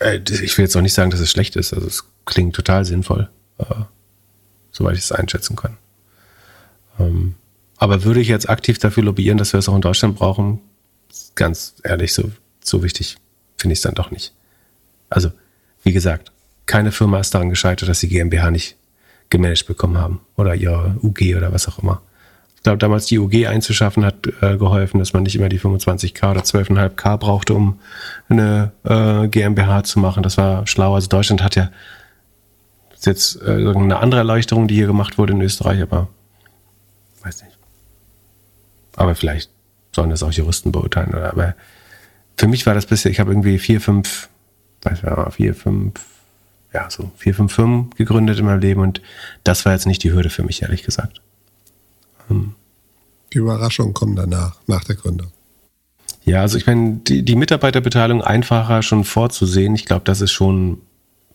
[0.00, 1.74] ich will jetzt auch nicht sagen, dass es schlecht ist.
[1.74, 3.28] Also es klingt total sinnvoll,
[4.70, 5.78] soweit ich es einschätzen kann.
[6.98, 7.34] Ähm,
[7.76, 10.60] aber würde ich jetzt aktiv dafür lobbyieren, dass wir es auch in Deutschland brauchen?
[11.34, 12.30] Ganz ehrlich, so,
[12.62, 13.16] so wichtig
[13.56, 14.32] finde ich es dann doch nicht.
[15.10, 15.30] Also,
[15.82, 16.32] wie gesagt,
[16.66, 18.76] keine Firma ist daran gescheitert, dass sie GmbH nicht
[19.30, 22.02] gemanagt bekommen haben oder ihre UG oder was auch immer.
[22.56, 26.30] Ich glaube, damals die UG einzuschaffen hat äh, geholfen, dass man nicht immer die 25k
[26.30, 27.78] oder 12,5k brauchte, um
[28.28, 30.22] eine äh, GmbH zu machen.
[30.24, 30.94] Das war schlau.
[30.94, 31.70] Also Deutschland hat ja
[33.02, 36.08] jetzt äh, eine andere Erleuchterung, die hier gemacht wurde in Österreich, aber.
[38.96, 39.50] Aber vielleicht
[39.94, 41.10] sollen das auch Juristen beurteilen.
[41.10, 41.54] Oder, aber
[42.36, 44.28] für mich war das bisher, ich habe irgendwie vier, fünf,
[44.82, 46.00] weiß nicht, vier, fünf,
[46.72, 49.00] ja, so vier, fünf Firmen gegründet in meinem Leben und
[49.44, 51.20] das war jetzt nicht die Hürde für mich, ehrlich gesagt.
[52.28, 52.54] Hm.
[53.32, 55.28] Die Überraschungen kommen danach, nach der Gründung.
[56.24, 60.82] Ja, also ich meine, die, die Mitarbeiterbeteiligung einfacher schon vorzusehen, ich glaube, das ist schon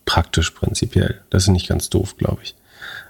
[0.04, 1.20] praktisch prinzipiell.
[1.30, 2.54] Das ist nicht ganz doof, glaube ich.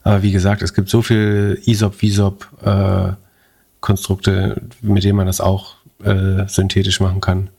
[0.04, 3.12] Aber wie gesagt, es gibt so viel ISOP, VISOP äh,
[3.82, 7.50] Konstrukte, mit denen man das auch äh, synthetisch machen kann.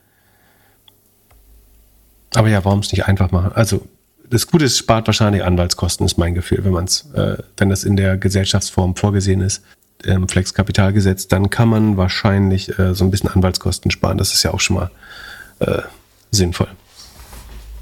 [2.34, 3.52] Aber ja, warum es nicht einfach machen?
[3.54, 3.86] Also
[4.28, 7.84] das Gute ist, spart wahrscheinlich Anwaltskosten, ist mein Gefühl, wenn man es, äh, wenn das
[7.84, 9.62] in der Gesellschaftsform vorgesehen ist,
[10.02, 14.18] im Flexkapitalgesetz, dann kann man wahrscheinlich äh, so ein bisschen Anwaltskosten sparen.
[14.18, 14.90] Das ist ja auch schon mal
[15.60, 15.82] äh,
[16.30, 16.68] sinnvoll.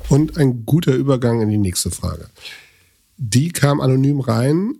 [0.09, 2.26] Und ein guter Übergang in die nächste Frage.
[3.16, 4.74] Die kam anonym rein.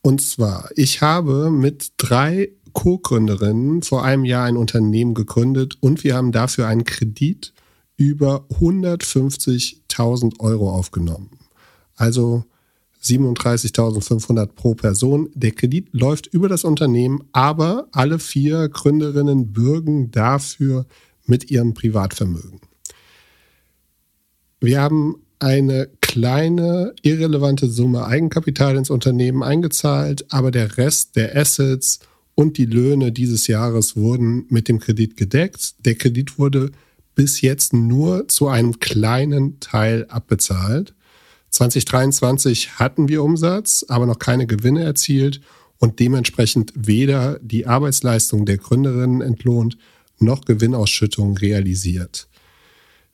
[0.00, 6.14] Und zwar, ich habe mit drei Co-Gründerinnen vor einem Jahr ein Unternehmen gegründet und wir
[6.14, 7.54] haben dafür einen Kredit
[7.96, 11.30] über 150.000 Euro aufgenommen.
[11.96, 12.44] Also
[13.02, 15.28] 37.500 pro Person.
[15.34, 20.86] Der Kredit läuft über das Unternehmen, aber alle vier Gründerinnen bürgen dafür
[21.26, 22.60] mit ihrem Privatvermögen.
[24.60, 32.00] Wir haben eine kleine, irrelevante Summe Eigenkapital ins Unternehmen eingezahlt, aber der Rest der Assets
[32.34, 35.74] und die Löhne dieses Jahres wurden mit dem Kredit gedeckt.
[35.84, 36.72] Der Kredit wurde
[37.14, 40.94] bis jetzt nur zu einem kleinen Teil abbezahlt.
[41.50, 45.40] 2023 hatten wir Umsatz, aber noch keine Gewinne erzielt
[45.78, 49.78] und dementsprechend weder die Arbeitsleistung der Gründerinnen entlohnt
[50.18, 52.28] noch Gewinnausschüttung realisiert.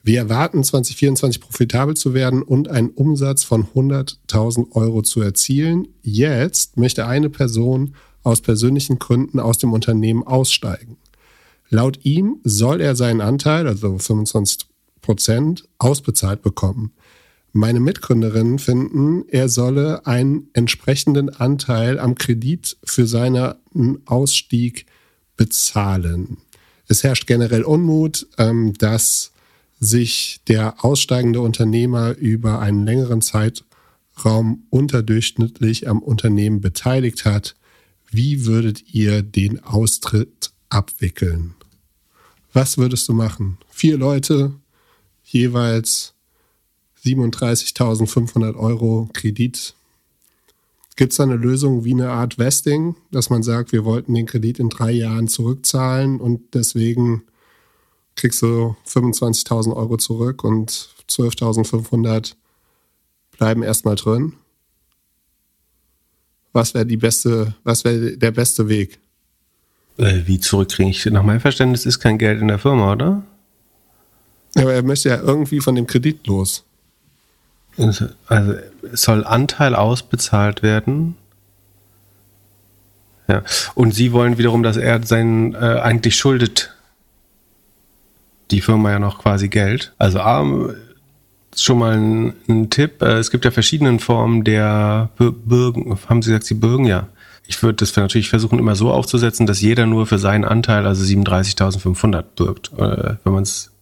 [0.02, 5.88] Wir erwarten 2024 profitabel zu werden und einen Umsatz von 100.000 Euro zu erzielen.
[6.00, 10.96] Jetzt möchte eine Person aus persönlichen Gründen aus dem Unternehmen aussteigen.
[11.68, 14.66] Laut ihm soll er seinen Anteil, also 25
[15.00, 16.92] Prozent, ausbezahlt bekommen.
[17.52, 23.54] Meine Mitgründerinnen finden, er solle einen entsprechenden Anteil am Kredit für seinen
[24.06, 24.86] Ausstieg
[25.36, 26.38] bezahlen.
[26.86, 29.32] Es herrscht generell Unmut, ähm, dass
[29.80, 37.56] sich der aussteigende Unternehmer über einen längeren Zeitraum unterdurchschnittlich am Unternehmen beteiligt hat.
[38.10, 41.54] Wie würdet ihr den Austritt abwickeln?
[42.52, 43.58] Was würdest du machen?
[43.70, 44.52] Vier Leute,
[45.24, 46.14] jeweils
[47.04, 49.74] 37.500 Euro Kredit.
[50.96, 54.26] Gibt es da eine Lösung wie eine Art Vesting, dass man sagt, wir wollten den
[54.26, 57.22] Kredit in drei Jahren zurückzahlen und deswegen
[58.16, 62.34] kriegst du 25.000 Euro zurück und 12.500
[63.30, 64.34] bleiben erstmal drin.
[66.52, 68.98] Was wäre die beste, was wäre der beste Weg?
[69.98, 71.06] Äh, wie zurückkriege ich?
[71.06, 73.22] Nach meinem Verständnis ist kein Geld in der Firma, oder?
[74.56, 76.64] Aber er möchte ja irgendwie von dem Kredit los.
[77.76, 78.54] Also
[78.92, 81.16] soll Anteil ausbezahlt werden.
[83.28, 83.44] Ja.
[83.74, 86.74] Und Sie wollen wiederum, dass er seinen äh, eigentlich schuldet
[88.50, 89.92] die Firma ja noch quasi Geld.
[89.98, 90.74] Also A,
[91.56, 93.02] schon mal ein, ein Tipp.
[93.02, 95.98] Äh, es gibt ja verschiedene Formen der Bürgen.
[96.08, 96.86] Haben Sie gesagt, Sie bürgen?
[96.86, 97.08] Ja.
[97.46, 101.04] Ich würde das natürlich versuchen, immer so aufzusetzen, dass jeder nur für seinen Anteil, also
[101.04, 102.70] 37.500, bürgt.
[102.78, 103.72] Äh, wenn man es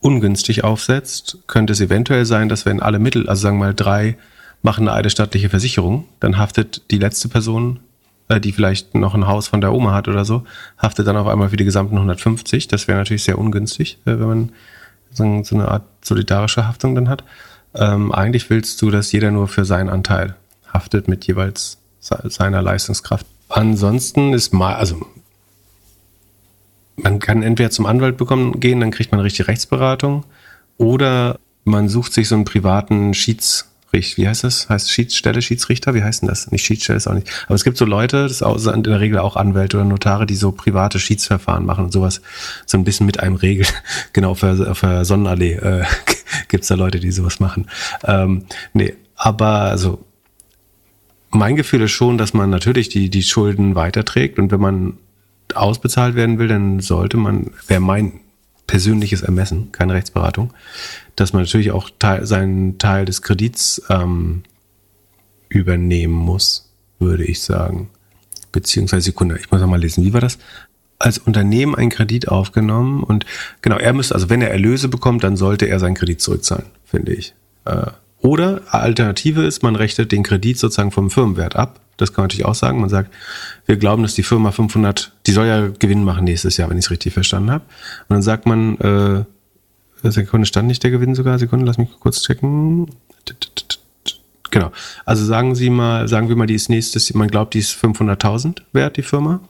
[0.00, 4.16] ungünstig aufsetzt, könnte es eventuell sein, dass wenn alle Mittel, also sagen wir mal drei,
[4.62, 7.80] machen eine eidesstattliche Versicherung, dann haftet die letzte Person,
[8.28, 10.44] äh, die vielleicht noch ein Haus von der Oma hat oder so,
[10.78, 12.68] haftet dann auf einmal für die gesamten 150.
[12.68, 14.52] Das wäre natürlich sehr ungünstig, wenn man
[15.10, 17.24] so, so, eine Art solidarische Haftung dann hat.
[17.74, 20.36] Ähm, eigentlich willst du, dass jeder nur für seinen Anteil
[20.72, 23.26] haftet mit jeweils seiner Leistungskraft.
[23.48, 25.06] Ansonsten ist mal, also
[26.96, 30.24] man kann entweder zum Anwalt bekommen, gehen, dann kriegt man richtig Rechtsberatung,
[30.78, 34.68] oder man sucht sich so einen privaten Schieds, wie heißt das?
[34.68, 35.94] Heißt Schiedsstelle, Schiedsrichter?
[35.94, 36.50] Wie heißt denn das?
[36.50, 37.28] Nicht Schiedsstelle ist auch nicht.
[37.46, 40.36] Aber es gibt so Leute, das sind in der Regel auch Anwälte oder Notare, die
[40.36, 42.22] so private Schiedsverfahren machen und sowas
[42.66, 43.66] so ein bisschen mit einem Regel.
[44.12, 45.84] genau, auf der, Sonnenallee äh,
[46.48, 47.66] gibt es da Leute, die sowas machen.
[48.04, 50.04] Ähm, nee, aber also
[51.30, 54.94] mein Gefühl ist schon, dass man natürlich die, die Schulden weiterträgt und wenn man
[55.54, 58.20] ausbezahlt werden will, dann sollte man, wäre mein
[58.66, 60.52] persönliches Ermessen, keine Rechtsberatung,
[61.20, 64.42] dass man natürlich auch Teil, seinen Teil des Kredits ähm,
[65.48, 67.90] übernehmen muss, würde ich sagen.
[68.52, 70.38] Beziehungsweise Sekunde, ich muss noch mal lesen, wie war das?
[70.98, 73.26] Als Unternehmen einen Kredit aufgenommen und
[73.62, 77.12] genau, er müsste, also wenn er Erlöse bekommt, dann sollte er seinen Kredit zurückzahlen, finde
[77.12, 77.34] ich.
[77.64, 77.86] Äh,
[78.22, 81.80] oder Alternative ist, man rechnet den Kredit sozusagen vom Firmenwert ab.
[81.96, 82.80] Das kann man natürlich auch sagen.
[82.80, 83.12] Man sagt,
[83.66, 86.86] wir glauben, dass die Firma 500, die soll ja Gewinn machen nächstes Jahr, wenn ich
[86.86, 87.64] es richtig verstanden habe.
[88.08, 89.24] Und dann sagt man, äh,
[90.04, 91.38] Sekunde, stand nicht der Gewinn sogar?
[91.38, 92.88] Sekunde, lass mich kurz checken.
[94.50, 94.72] Genau.
[95.04, 98.62] Also sagen Sie mal, sagen wir mal, die ist nächstes, man glaubt, die ist 500.000
[98.72, 99.40] wert, die Firma.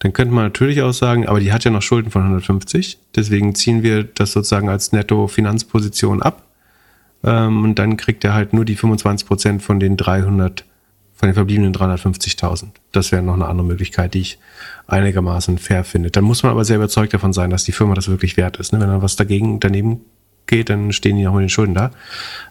[0.00, 2.98] Dann könnte man natürlich auch sagen, aber die hat ja noch Schulden von 150.
[3.16, 6.44] Deswegen ziehen wir das sozusagen als Netto-Finanzposition ab.
[7.24, 10.64] Ähm, und dann kriegt er halt nur die 25 Prozent von den 300,
[11.20, 12.68] von den verbliebenen 350.000.
[12.92, 14.38] Das wäre noch eine andere Möglichkeit, die ich
[14.86, 16.10] einigermaßen fair finde.
[16.10, 18.72] Dann muss man aber sehr überzeugt davon sein, dass die Firma das wirklich wert ist.
[18.72, 18.80] Ne?
[18.80, 20.00] Wenn dann was dagegen daneben
[20.46, 21.90] geht, dann stehen die auch mit den Schulden da.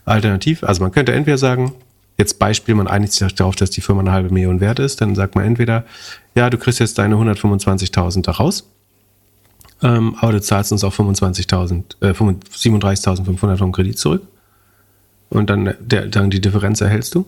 [0.06, 1.74] Alternativ, also man könnte entweder sagen,
[2.20, 5.16] jetzt Beispiel, man einigt sich darauf, dass die Firma eine halbe Million wert ist, dann
[5.16, 5.84] sagt man entweder,
[6.36, 8.70] ja, du kriegst jetzt deine 125.000 da raus,
[9.82, 14.28] ähm, aber du zahlst uns auch 25.000, äh, 37.500 vom Kredit zurück
[15.32, 17.26] und dann, der, dann die Differenz erhältst du.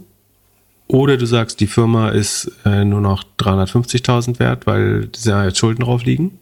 [0.91, 5.85] Oder du sagst, die Firma ist äh, nur noch 350.000 wert, weil da jetzt Schulden
[5.85, 6.37] drauf liegen.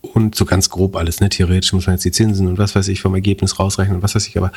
[0.00, 1.28] Und so ganz grob alles, ne?
[1.28, 4.26] Theoretisch muss man jetzt die Zinsen und was weiß ich vom Ergebnis rausrechnen, was weiß
[4.28, 4.50] ich, aber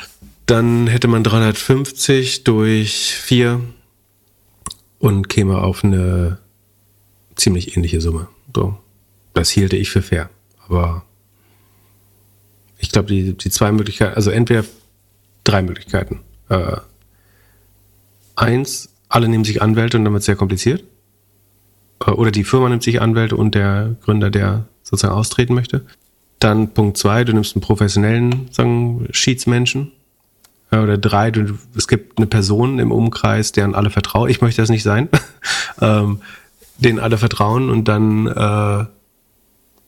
[0.46, 3.60] dann hätte man 350 durch 4
[5.00, 6.38] und käme auf eine
[7.34, 8.26] ziemlich ähnliche Summe.
[8.54, 8.78] So.
[9.34, 10.30] Das hielte ich für fair.
[10.66, 11.04] Aber
[12.78, 14.64] ich glaube, die, die zwei Möglichkeiten, also entweder
[15.44, 16.20] drei Möglichkeiten.
[16.48, 16.78] Äh,
[18.36, 20.84] eins, alle nehmen sich Anwälte und dann wird es sehr kompliziert.
[22.04, 25.84] Äh, oder die Firma nimmt sich Anwälte und der Gründer, der sozusagen austreten möchte.
[26.38, 29.92] Dann Punkt zwei, du nimmst einen professionellen sagen, Schiedsmenschen.
[30.70, 34.30] Äh, oder drei, du, es gibt eine Person im Umkreis, deren alle vertrauen.
[34.30, 35.08] Ich möchte das nicht sein.
[35.80, 36.20] ähm,
[36.78, 38.84] denen alle vertrauen und dann äh,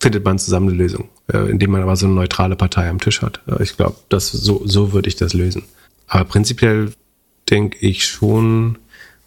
[0.01, 3.23] findet man zusammen eine Lösung, äh, indem man aber so eine neutrale Partei am Tisch
[3.23, 3.41] hat.
[3.47, 5.65] Äh, ich glaube, so, so würde ich das lösen.
[6.07, 6.93] Aber prinzipiell
[7.51, 8.79] denke ich schon,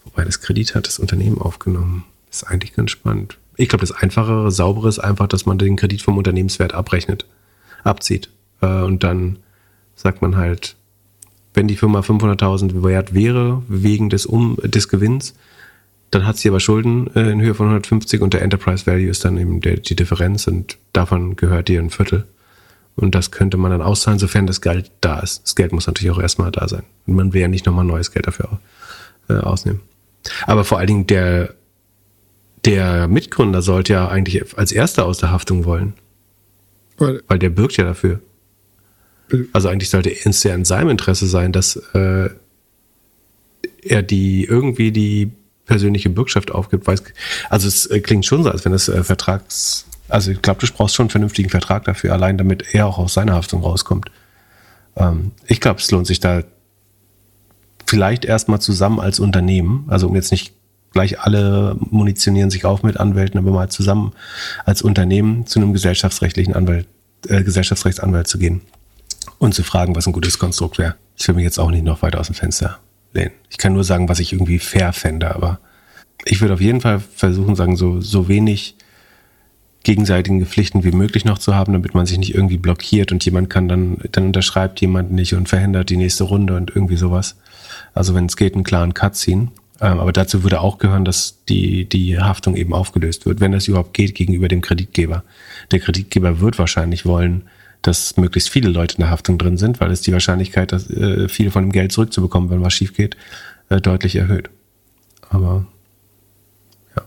[0.03, 2.05] wobei das Kredit hat das Unternehmen aufgenommen.
[2.29, 3.37] ist eigentlich ganz spannend.
[3.57, 7.25] Ich glaube, das Einfachere, Saubere ist einfach, dass man den Kredit vom Unternehmenswert abrechnet,
[7.83, 8.29] abzieht.
[8.61, 9.39] Äh, und dann
[9.95, 10.75] sagt man halt,
[11.53, 15.33] wenn die Firma 500.000 wert wäre, wegen des, um, des Gewinns,
[16.09, 19.25] dann hat sie aber Schulden äh, in Höhe von 150 und der Enterprise Value ist
[19.25, 22.25] dann eben der, die Differenz und davon gehört ihr ein Viertel.
[22.95, 25.43] Und das könnte man dann auszahlen, sofern das Geld da ist.
[25.43, 26.83] Das Geld muss natürlich auch erstmal da sein.
[27.07, 28.59] Und man will ja nicht nochmal neues Geld dafür
[29.29, 29.81] äh, ausnehmen.
[30.45, 31.55] Aber vor allen Dingen der,
[32.65, 35.93] der Mitgründer sollte ja eigentlich als erster aus der Haftung wollen.
[36.97, 38.19] Weil, Weil der birgt ja dafür.
[39.53, 42.29] Also eigentlich sollte es ja in seinem Interesse sein, dass äh,
[43.81, 45.31] er die irgendwie die
[45.65, 46.85] persönliche Bürgschaft aufgibt.
[46.85, 47.01] Weiß,
[47.49, 49.85] also es äh, klingt schon so, als wenn es äh, Vertrags...
[50.11, 53.13] Also ich glaube, du brauchst schon einen vernünftigen Vertrag dafür, allein damit er auch aus
[53.13, 54.11] seiner Haftung rauskommt.
[54.95, 56.43] Ähm, ich glaube, es lohnt sich da
[57.87, 60.53] vielleicht erstmal zusammen als Unternehmen, also um jetzt nicht
[60.91, 64.13] gleich alle munitionieren sich auf mit Anwälten, aber mal zusammen
[64.65, 66.87] als Unternehmen zu einem gesellschaftsrechtlichen Anwalt,
[67.27, 68.61] äh, Gesellschaftsrechtsanwalt zu gehen
[69.39, 70.95] und zu fragen, was ein gutes Konstrukt wäre.
[71.17, 72.79] Ich will mich jetzt auch nicht noch weiter aus dem Fenster
[73.13, 73.31] lehnen.
[73.49, 75.59] Ich kann nur sagen, was ich irgendwie fair fände, aber
[76.25, 78.75] ich würde auf jeden Fall versuchen, sagen, so, so wenig
[79.83, 83.49] gegenseitigen Pflichten wie möglich noch zu haben, damit man sich nicht irgendwie blockiert und jemand
[83.49, 87.35] kann dann, dann unterschreibt jemand nicht und verhindert die nächste Runde und irgendwie sowas.
[87.93, 89.51] Also wenn es geht, einen klaren Cut ziehen.
[89.79, 93.67] Ähm, aber dazu würde auch gehören, dass die, die Haftung eben aufgelöst wird, wenn das
[93.67, 95.23] überhaupt geht gegenüber dem Kreditgeber.
[95.71, 97.43] Der Kreditgeber wird wahrscheinlich wollen,
[97.81, 101.27] dass möglichst viele Leute in der Haftung drin sind, weil es die Wahrscheinlichkeit, dass äh,
[101.27, 103.17] viel von dem Geld zurückzubekommen, wenn was schief geht,
[103.69, 104.51] äh, deutlich erhöht.
[105.29, 105.65] Aber
[106.95, 107.01] ja.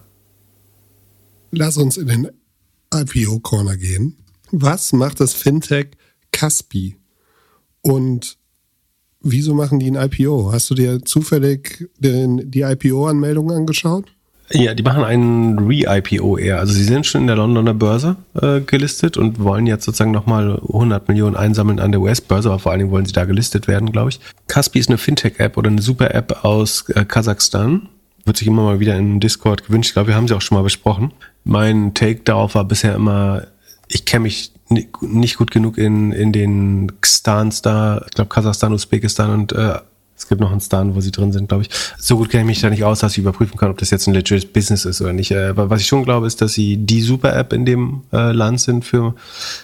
[1.53, 2.29] Lass uns in den
[2.95, 4.17] IPO-Corner gehen.
[4.51, 5.89] Was macht das Fintech
[6.33, 6.97] Caspi?
[7.83, 8.39] Und
[9.21, 10.53] wieso machen die ein IPO?
[10.53, 14.15] Hast du dir zufällig den, die IPO-Anmeldung angeschaut?
[14.51, 16.59] Ja, die machen einen Re-IPO eher.
[16.59, 20.61] Also sie sind schon in der Londoner Börse äh, gelistet und wollen jetzt sozusagen nochmal
[20.69, 23.91] 100 Millionen einsammeln an der US-Börse, aber vor allen Dingen wollen sie da gelistet werden,
[23.91, 24.21] glaube ich.
[24.47, 27.89] Caspi ist eine Fintech-App oder eine Super-App aus äh, Kasachstan.
[28.27, 29.91] Wird sich immer mal wieder in Discord gewünscht.
[29.91, 31.13] Ich glaube, wir haben sie auch schon mal besprochen.
[31.45, 33.43] Mein Take darauf war bisher immer,
[33.89, 34.53] ich kenne mich
[35.01, 39.79] nicht gut genug in, in den Stans da, ich glaube Kasachstan, Usbekistan und äh,
[40.17, 41.71] es gibt noch einen Stan, wo sie drin sind, glaube ich.
[41.99, 44.07] So gut kenne ich mich da nicht aus, dass ich überprüfen kann, ob das jetzt
[44.07, 45.33] ein legit Business ist oder nicht.
[45.33, 48.85] Äh, was ich schon glaube, ist, dass sie die Super-App in dem äh, Land sind
[48.85, 49.15] für,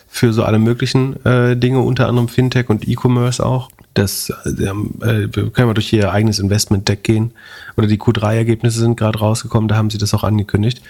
[0.09, 3.71] für so alle möglichen äh, Dinge, unter anderem Fintech und E-Commerce auch.
[3.95, 7.33] Das äh, äh können wir durch ihr eigenes Investment-Deck gehen.
[7.77, 10.83] Oder die Q3-Ergebnisse sind gerade rausgekommen, da haben sie das auch angekündigt.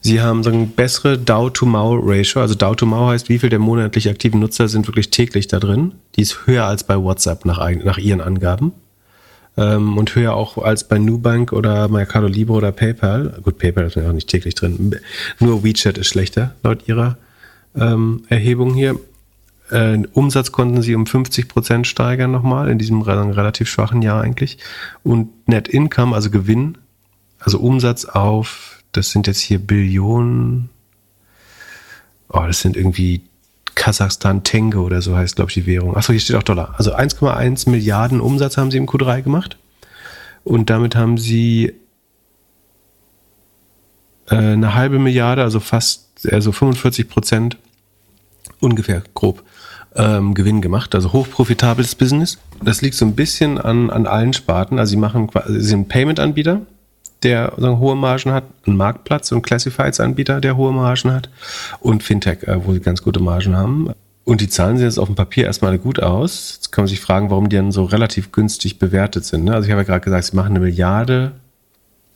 [0.00, 2.40] Sie haben so eine bessere DAO-to-MAU-Ratio.
[2.40, 5.92] Also DAO-to-MAU heißt, wie viel der monatlich aktiven Nutzer sind wirklich täglich da drin.
[6.16, 8.72] Die ist höher als bei WhatsApp nach, nach ihren Angaben.
[9.56, 13.40] Ähm, und höher auch als bei Nubank oder Mercado Libre oder PayPal.
[13.42, 14.94] Gut, PayPal ist ja auch nicht täglich drin.
[15.40, 17.18] Nur WeChat ist schlechter, laut ihrer
[17.76, 18.98] ähm, Erhebung hier.
[19.70, 24.58] Äh, Umsatz konnten sie um 50 Prozent steigern nochmal, in diesem relativ schwachen Jahr eigentlich.
[25.02, 26.78] Und Net Income, also Gewinn,
[27.40, 30.70] also Umsatz auf das sind jetzt hier Billionen.
[32.28, 33.22] Oh, das sind irgendwie
[33.74, 35.96] Kasachstan Tenge oder so heißt, glaube ich, die Währung.
[35.96, 36.74] Achso, hier steht auch Dollar.
[36.76, 39.56] Also 1,1 Milliarden Umsatz haben sie im Q3 gemacht.
[40.44, 41.74] Und damit haben sie
[44.28, 47.56] äh, eine halbe Milliarde, also fast, also 45 Prozent
[48.60, 49.44] ungefähr grob
[49.94, 50.94] ähm, Gewinn gemacht.
[50.94, 52.38] Also hochprofitables Business.
[52.62, 54.78] Das liegt so ein bisschen an, an allen Sparten.
[54.78, 56.62] Also sie machen, sie sind Payment-Anbieter
[57.22, 61.28] der sagen, hohe Margen hat, ein Marktplatz und Classifieds-Anbieter, der hohe Margen hat
[61.80, 63.90] und Fintech, äh, wo sie ganz gute Margen haben.
[64.24, 66.56] Und die Zahlen sehen jetzt auf dem Papier erstmal gut aus.
[66.56, 69.44] Jetzt kann man sich fragen, warum die dann so relativ günstig bewertet sind.
[69.44, 69.54] Ne?
[69.54, 71.32] Also ich habe ja gerade gesagt, sie machen eine Milliarde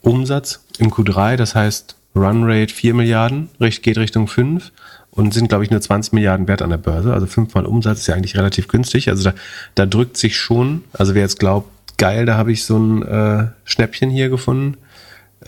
[0.02, 4.72] Umsatz im Q3, das heißt Runrate 4 Milliarden, geht Richtung 5
[5.10, 7.12] und sind, glaube ich, nur 20 Milliarden wert an der Börse.
[7.12, 9.08] Also fünfmal Umsatz ist ja eigentlich relativ günstig.
[9.08, 9.34] Also da,
[9.74, 13.46] da drückt sich schon, also wer jetzt glaubt, geil, da habe ich so ein äh,
[13.64, 14.78] Schnäppchen hier gefunden,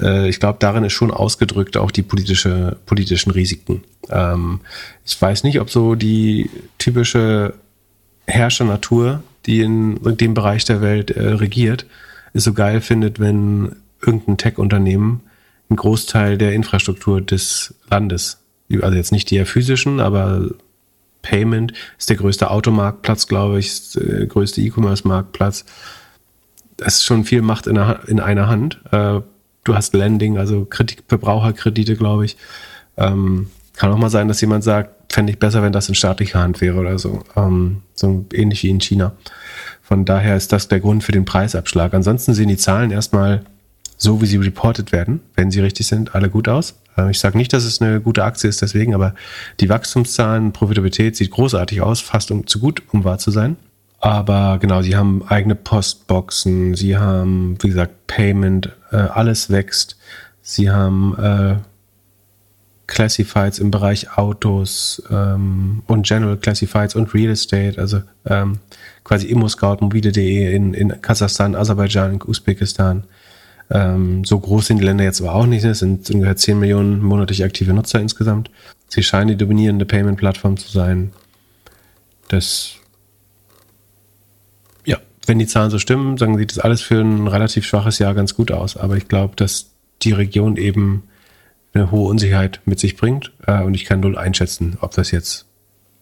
[0.00, 3.82] äh, ich glaube, darin ist schon ausgedrückt auch die politische, politischen Risiken.
[4.10, 4.60] Ähm,
[5.04, 7.54] ich weiß nicht, ob so die typische
[8.26, 11.86] Herrschernatur, die in dem Bereich der Welt äh, regiert,
[12.32, 15.22] es so geil findet, wenn irgendein Tech-Unternehmen
[15.68, 18.38] einen Großteil der Infrastruktur des Landes,
[18.82, 20.50] also jetzt nicht die physischen, aber
[21.22, 25.64] Payment ist der größte Automarktplatz, glaube ich, ist der größte E-Commerce-Marktplatz.
[26.76, 28.80] Das ist schon viel Macht in einer, in einer Hand.
[28.90, 29.20] Äh,
[29.64, 32.36] du hast Lending, also Kritik, Verbraucherkredite, glaube ich.
[32.96, 36.40] Ähm, kann auch mal sein, dass jemand sagt, fände ich besser, wenn das in staatlicher
[36.40, 37.22] Hand wäre oder so.
[37.36, 39.12] Ähm, so ähnlich wie in China.
[39.82, 41.92] Von daher ist das der Grund für den Preisabschlag.
[41.94, 43.44] Ansonsten sehen die Zahlen erstmal
[43.96, 46.74] so, wie sie reported werden, wenn sie richtig sind, alle gut aus.
[46.96, 49.14] Äh, ich sage nicht, dass es eine gute Aktie ist deswegen, aber
[49.60, 53.56] die Wachstumszahlen, Profitabilität sieht großartig aus, fast um, zu gut, um wahr zu sein.
[54.00, 59.96] Aber genau, sie haben eigene Postboxen, sie haben, wie gesagt, Payment, äh, alles wächst.
[60.42, 61.56] Sie haben äh,
[62.86, 68.58] Classifieds im Bereich Autos ähm, und General Classifieds und Real Estate, also ähm,
[69.04, 73.04] quasi ImmoScout, mobile.de in, in Kasachstan, Aserbaidschan, Usbekistan.
[73.70, 75.64] Ähm, so groß sind die Länder jetzt aber auch nicht.
[75.64, 78.50] Es sind ungefähr 10 Millionen monatlich aktive Nutzer insgesamt.
[78.88, 81.12] Sie scheinen die dominierende Payment-Plattform zu sein.
[82.28, 82.74] Das
[85.26, 88.34] wenn die Zahlen so stimmen, dann sieht das alles für ein relativ schwaches Jahr ganz
[88.34, 88.76] gut aus.
[88.76, 89.70] Aber ich glaube, dass
[90.02, 91.04] die Region eben
[91.72, 93.32] eine hohe Unsicherheit mit sich bringt.
[93.46, 95.46] Äh, und ich kann null einschätzen, ob das jetzt,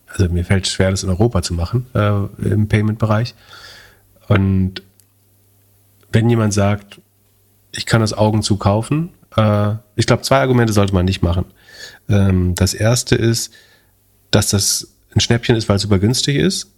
[0.07, 3.35] also mir fällt schwer, das in Europa zu machen, äh, im Payment-Bereich.
[4.29, 4.83] Und
[6.11, 7.01] wenn jemand sagt,
[7.71, 11.47] ich kann das Augen zu kaufen, äh, ich glaube, zwei Argumente sollte man nicht machen.
[12.09, 13.53] Ähm, das erste ist,
[14.31, 16.73] dass das ein Schnäppchen ist, weil es super günstig ist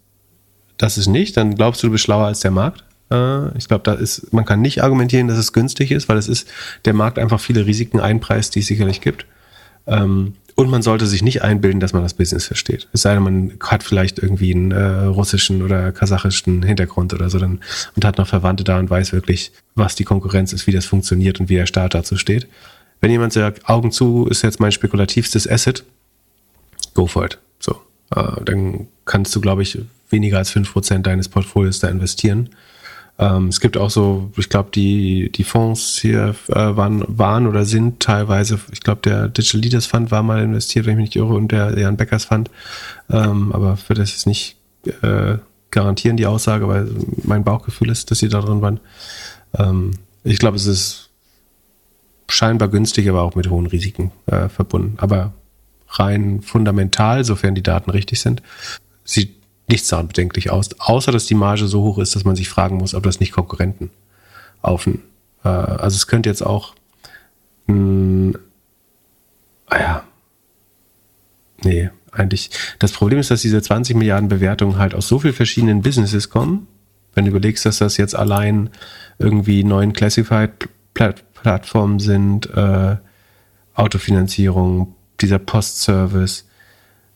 [0.77, 2.85] das ist nicht, dann glaubst du, du bist schlauer als der Markt.
[3.11, 6.29] Äh, ich glaube, da ist, man kann nicht argumentieren, dass es günstig ist, weil es
[6.29, 6.49] ist
[6.85, 9.27] der Markt einfach viele Risiken einpreist, die es sicherlich gibt.
[9.87, 12.89] Ähm, Und man sollte sich nicht einbilden, dass man das Business versteht.
[12.93, 17.39] Es sei denn, man hat vielleicht irgendwie einen äh, russischen oder kasachischen Hintergrund oder so
[17.39, 17.61] dann,
[17.97, 21.41] und hat noch Verwandte da und weiß wirklich, was die Konkurrenz ist, wie das funktioniert
[21.41, 22.47] und wie der Staat dazu steht.
[23.01, 25.85] Wenn jemand sagt, Augen zu ist jetzt mein spekulativstes Asset,
[26.95, 27.39] go for it.
[27.59, 27.81] So.
[28.15, 29.79] Äh, dann kannst du, glaube ich,
[30.11, 32.51] weniger als fünf Prozent deines Portfolios da investieren.
[33.19, 37.65] Ähm, es gibt auch so, ich glaube, die, die Fonds hier äh, waren, waren oder
[37.65, 41.17] sind teilweise, ich glaube, der Digital Leaders Fund war mal investiert, wenn ich mich nicht
[41.17, 42.51] irre, und der Jan Beckers Fund.
[43.11, 44.57] Ähm, aber für das ist nicht
[45.03, 45.39] äh,
[45.71, 46.89] garantieren die Aussage, weil
[47.23, 48.81] mein Bauchgefühl ist, dass sie da drin waren.
[49.57, 49.93] Ähm,
[50.25, 51.11] ich glaube, es ist
[52.29, 54.95] scheinbar günstig, aber auch mit hohen Risiken äh, verbunden.
[54.99, 55.35] Aber
[55.99, 58.43] rein fundamental, sofern die Daten richtig sind,
[59.05, 59.37] sieht
[59.69, 62.77] nichts daran bedenklich aus, außer dass die Marge so hoch ist, dass man sich fragen
[62.77, 63.91] muss, ob das nicht Konkurrenten
[64.63, 66.75] auf äh, also es könnte jetzt auch
[67.67, 68.39] mh,
[69.67, 70.05] ah ja,
[71.63, 72.51] nee, eigentlich.
[72.79, 76.67] Das Problem ist, dass diese 20 Milliarden Bewertungen halt aus so vielen verschiedenen Businesses kommen.
[77.15, 78.71] Wenn du überlegst, dass das jetzt allein
[79.19, 82.97] irgendwie neuen Classified-Plattformen sind, äh,
[83.75, 86.45] Autofinanzierung, dieser Postservice,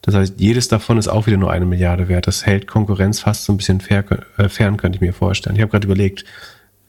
[0.03, 2.27] das heißt, jedes davon ist auch wieder nur eine Milliarde wert.
[2.27, 5.57] Das hält Konkurrenz fast so ein bisschen äh, fern, könnte ich mir vorstellen.
[5.57, 6.25] Ich habe gerade überlegt,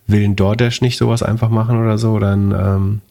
[0.07, 2.11] will ein DoorDash nicht sowas einfach machen oder so?
[2.11, 3.01] Oder ein, ähm,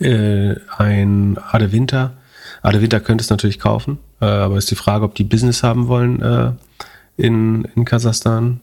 [0.00, 2.14] äh, ein Ade Winter.
[2.62, 5.86] Ade Winter könnte es natürlich kaufen, äh, aber ist die Frage, ob die Business haben
[5.86, 6.52] wollen äh,
[7.16, 8.60] in, in Kasachstan.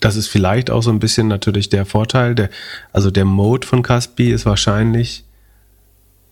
[0.00, 2.34] Das ist vielleicht auch so ein bisschen natürlich der Vorteil.
[2.34, 2.50] Der,
[2.92, 5.25] also der Mode von Caspi ist wahrscheinlich,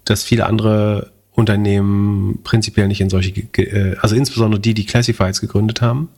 [0.05, 5.81] dass viele andere Unternehmen prinzipiell nicht in solche, äh, also insbesondere die, die Classifieds gegründet
[5.81, 6.09] haben,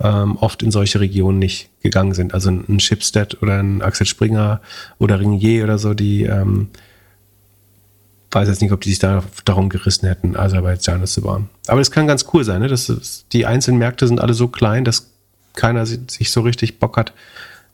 [0.00, 2.34] ähm, oft in solche Regionen nicht gegangen sind.
[2.34, 4.60] Also ein Shipstead oder ein Axel Springer
[4.98, 6.68] oder Ringier oder so, die ähm,
[8.32, 11.48] weiß jetzt nicht, ob die sich da darum gerissen hätten, Aserbaidschan zu bauen.
[11.66, 12.68] Aber das kann ganz cool sein, ne?
[12.68, 15.10] Das die einzelnen Märkte sind alle so klein, dass
[15.54, 17.12] keiner sich so richtig Bock hat,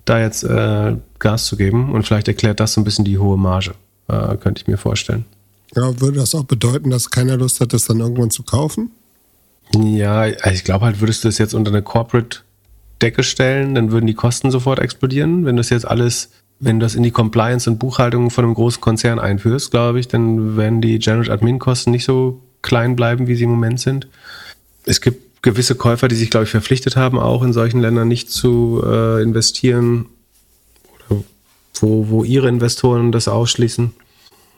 [0.04, 1.92] da jetzt äh, Gas zu geben.
[1.92, 3.74] Und vielleicht erklärt das so ein bisschen die hohe Marge,
[4.08, 5.26] äh, könnte ich mir vorstellen.
[5.74, 8.90] Ja, würde das auch bedeuten, dass keiner Lust hat, das dann irgendwann zu kaufen?
[9.74, 12.40] Ja, also ich glaube halt, würdest du das jetzt unter eine Corporate
[13.02, 15.44] Decke stellen, dann würden die Kosten sofort explodieren.
[15.44, 18.54] Wenn du das jetzt alles, wenn du das in die Compliance und Buchhaltung von einem
[18.54, 23.26] großen Konzern einführst, glaube ich, dann werden die General Admin Kosten nicht so klein bleiben,
[23.26, 24.08] wie sie im Moment sind.
[24.84, 28.30] Es gibt gewisse Käufer, die sich, glaube ich, verpflichtet haben, auch in solchen Ländern nicht
[28.30, 30.06] zu äh, investieren,
[31.80, 33.92] wo, wo ihre Investoren das ausschließen.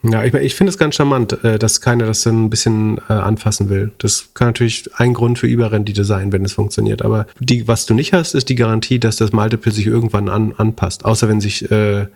[0.03, 3.15] Ja, ich, ich finde es ganz charmant, äh, dass keiner das dann ein bisschen äh,
[3.15, 3.91] anfassen will.
[3.99, 7.03] Das kann natürlich ein Grund für Überrendite sein, wenn es funktioniert.
[7.03, 10.55] Aber die, was du nicht hast, ist die Garantie, dass das Multiple sich irgendwann an,
[10.57, 11.05] anpasst.
[11.05, 12.07] Außer wenn sich, äh,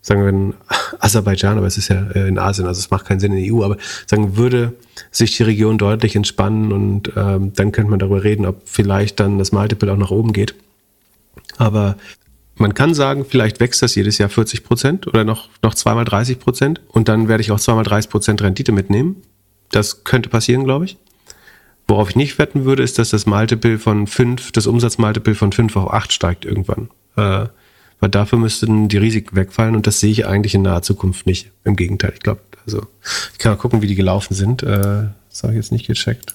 [0.00, 0.54] sagen wir in
[0.98, 3.54] Aserbaidschan, aber es ist ja äh, in Asien, also es macht keinen Sinn in der
[3.54, 3.76] EU, aber
[4.06, 4.72] sagen würde
[5.12, 9.38] sich die Region deutlich entspannen und ähm, dann könnte man darüber reden, ob vielleicht dann
[9.38, 10.56] das Multiple auch nach oben geht.
[11.56, 11.96] Aber
[12.60, 16.38] man kann sagen, vielleicht wächst das jedes Jahr 40 Prozent oder noch, noch zweimal 30
[16.38, 19.22] Prozent und dann werde ich auch zweimal 30 Prozent Rendite mitnehmen.
[19.70, 20.96] Das könnte passieren, glaube ich.
[21.86, 25.74] Worauf ich nicht wetten würde, ist, dass das Multiple von 5, das Umsatzmultiple von 5
[25.76, 26.90] auf 8 steigt irgendwann.
[27.16, 27.46] Äh,
[28.00, 31.50] weil dafür müssten die Risiken wegfallen und das sehe ich eigentlich in naher Zukunft nicht.
[31.64, 32.86] Im Gegenteil, ich glaube, also
[33.32, 34.62] ich kann mal gucken, wie die gelaufen sind.
[34.62, 36.34] Äh, das habe ich jetzt nicht gecheckt.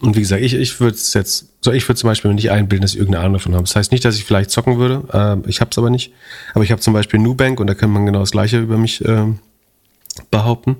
[0.00, 2.82] Und wie gesagt, ich, ich würde es jetzt, so ich würde zum Beispiel nicht einbilden,
[2.82, 3.64] dass ich irgendeine Ahnung davon habe.
[3.64, 6.12] Das heißt nicht, dass ich vielleicht zocken würde, äh, ich habe es aber nicht.
[6.54, 9.04] Aber ich habe zum Beispiel Nubank und da kann man genau das Gleiche über mich
[9.04, 9.26] äh,
[10.30, 10.76] behaupten.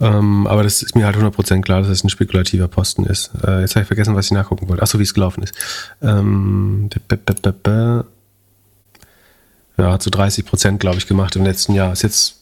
[0.00, 3.30] Ähm, aber das ist mir halt 100% klar, dass es das ein spekulativer Posten ist.
[3.46, 4.82] Äh, jetzt habe ich vergessen, was ich nachgucken wollte.
[4.82, 5.54] Achso, wie es gelaufen ist.
[6.02, 6.90] Ähm,
[9.78, 11.92] ja, hat so 30% glaube ich gemacht im letzten Jahr.
[11.92, 12.40] Ist jetzt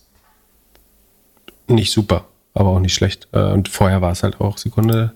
[1.68, 3.28] nicht super, aber auch nicht schlecht.
[3.32, 5.12] Äh, und vorher war es halt auch Sekunde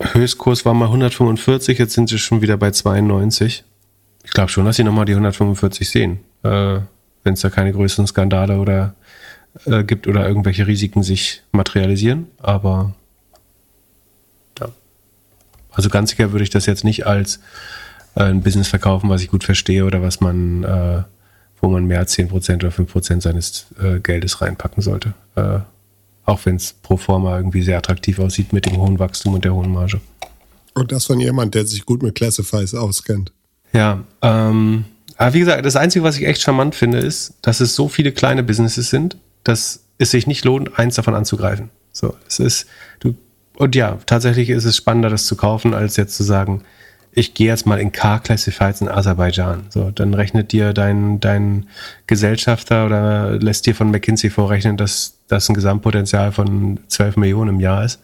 [0.00, 3.64] Höchstkurs war mal 145, jetzt sind sie schon wieder bei 92.
[4.24, 6.78] Ich glaube schon, dass sie nochmal die 145 sehen, äh,
[7.24, 8.94] wenn es da keine größeren Skandale oder
[9.66, 12.26] äh, gibt oder irgendwelche Risiken sich materialisieren.
[12.38, 12.94] Aber
[14.58, 14.68] ja.
[15.70, 17.40] Also ganz sicher würde ich das jetzt nicht als
[18.14, 21.02] äh, ein Business verkaufen, was ich gut verstehe oder was man, äh,
[21.60, 25.14] wo man mehr als 10% oder 5% seines äh, Geldes reinpacken sollte.
[26.24, 29.54] Auch wenn es pro forma irgendwie sehr attraktiv aussieht mit dem hohen Wachstum und der
[29.54, 30.00] hohen Marge.
[30.74, 33.32] Und das von jemand, der sich gut mit Classifies auskennt.
[33.72, 34.84] Ja, ähm,
[35.16, 38.12] aber wie gesagt, das Einzige, was ich echt charmant finde, ist, dass es so viele
[38.12, 41.70] kleine Businesses sind, dass es sich nicht lohnt, eins davon anzugreifen.
[41.92, 42.66] So, es ist,
[43.00, 43.14] du,
[43.56, 46.62] und ja, tatsächlich ist es spannender, das zu kaufen, als jetzt zu sagen,
[47.14, 49.66] ich gehe jetzt mal in Car-Classifieds in Aserbaidschan.
[49.68, 51.68] So, dann rechnet dir dein, dein
[52.06, 57.60] Gesellschafter oder lässt dir von McKinsey vorrechnen, dass das ein Gesamtpotenzial von 12 Millionen im
[57.60, 58.00] Jahr ist,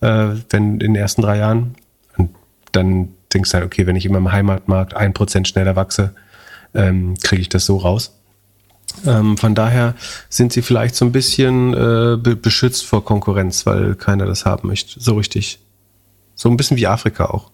[0.00, 1.74] äh, wenn in den ersten drei Jahren.
[2.16, 2.30] Und
[2.72, 6.14] dann denkst du halt, okay, wenn ich in meinem Heimatmarkt ein Prozent schneller wachse,
[6.74, 8.14] ähm, kriege ich das so raus.
[9.06, 9.94] Ähm, von daher
[10.30, 14.68] sind sie vielleicht so ein bisschen äh, be beschützt vor Konkurrenz, weil keiner das haben
[14.68, 14.98] möchte.
[14.98, 15.58] So richtig.
[16.34, 17.50] So ein bisschen wie Afrika auch.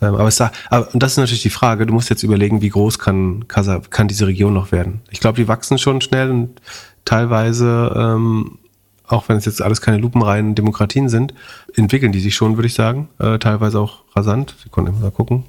[0.00, 2.68] Ähm, aber, es, aber und das ist natürlich die Frage, du musst jetzt überlegen, wie
[2.68, 5.00] groß kann, kann diese Region noch werden.
[5.10, 6.60] Ich glaube, die wachsen schon schnell und
[7.04, 8.58] teilweise, ähm,
[9.06, 11.34] auch wenn es jetzt alles keine lupenreinen Demokratien sind,
[11.74, 13.08] entwickeln die sich schon, würde ich sagen.
[13.18, 14.54] Äh, teilweise auch rasant.
[14.62, 15.44] Wir konnten mal gucken.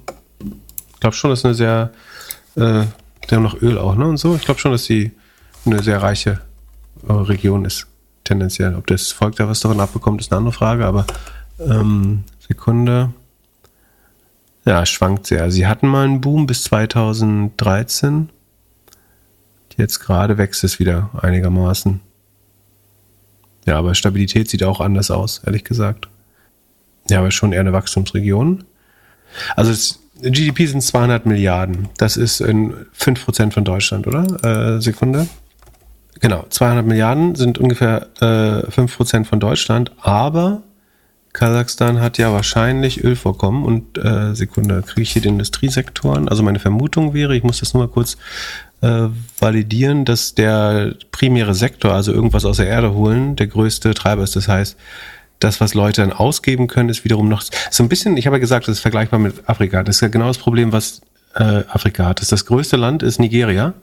[0.94, 1.90] Ich glaube schon, das ist eine sehr,
[2.56, 2.84] äh,
[3.28, 4.06] die haben noch Öl auch, ne?
[4.06, 4.36] Und so.
[4.36, 5.12] Ich glaube schon, dass die
[5.64, 6.40] eine sehr reiche
[7.08, 7.86] äh, Region ist,
[8.24, 8.74] tendenziell.
[8.74, 11.06] Ob das Volk da was davon abbekommt, ist eine andere Frage, aber
[11.58, 13.10] ähm, Sekunde.
[14.66, 15.50] Ja, schwankt sehr.
[15.52, 18.30] Sie hatten mal einen Boom bis 2013.
[19.76, 22.00] Jetzt gerade wächst es wieder einigermaßen.
[23.64, 26.08] Ja, aber Stabilität sieht auch anders aus, ehrlich gesagt.
[27.08, 28.64] Ja, aber schon eher eine Wachstumsregion.
[29.54, 31.88] Also das GDP sind 200 Milliarden.
[31.98, 34.76] Das ist in 5% von Deutschland, oder?
[34.76, 35.28] Äh, Sekunde.
[36.20, 40.62] Genau, 200 Milliarden sind ungefähr äh, 5% von Deutschland, aber
[41.36, 46.30] Kasachstan hat ja wahrscheinlich Ölvorkommen und äh, Sekunde, kriege ich hier die Industriesektoren?
[46.30, 48.16] Also meine Vermutung wäre, ich muss das nur mal kurz
[48.80, 49.08] äh,
[49.38, 54.34] validieren, dass der primäre Sektor, also irgendwas aus der Erde holen, der größte Treiber ist.
[54.34, 54.78] Das heißt,
[55.38, 58.40] das, was Leute dann ausgeben können, ist wiederum noch so ein bisschen, ich habe ja
[58.40, 59.82] gesagt, das ist vergleichbar mit Afrika.
[59.82, 61.02] Das ist ja genau das Problem, was
[61.34, 62.22] äh, Afrika hat.
[62.22, 63.74] Das, das größte Land ist Nigeria.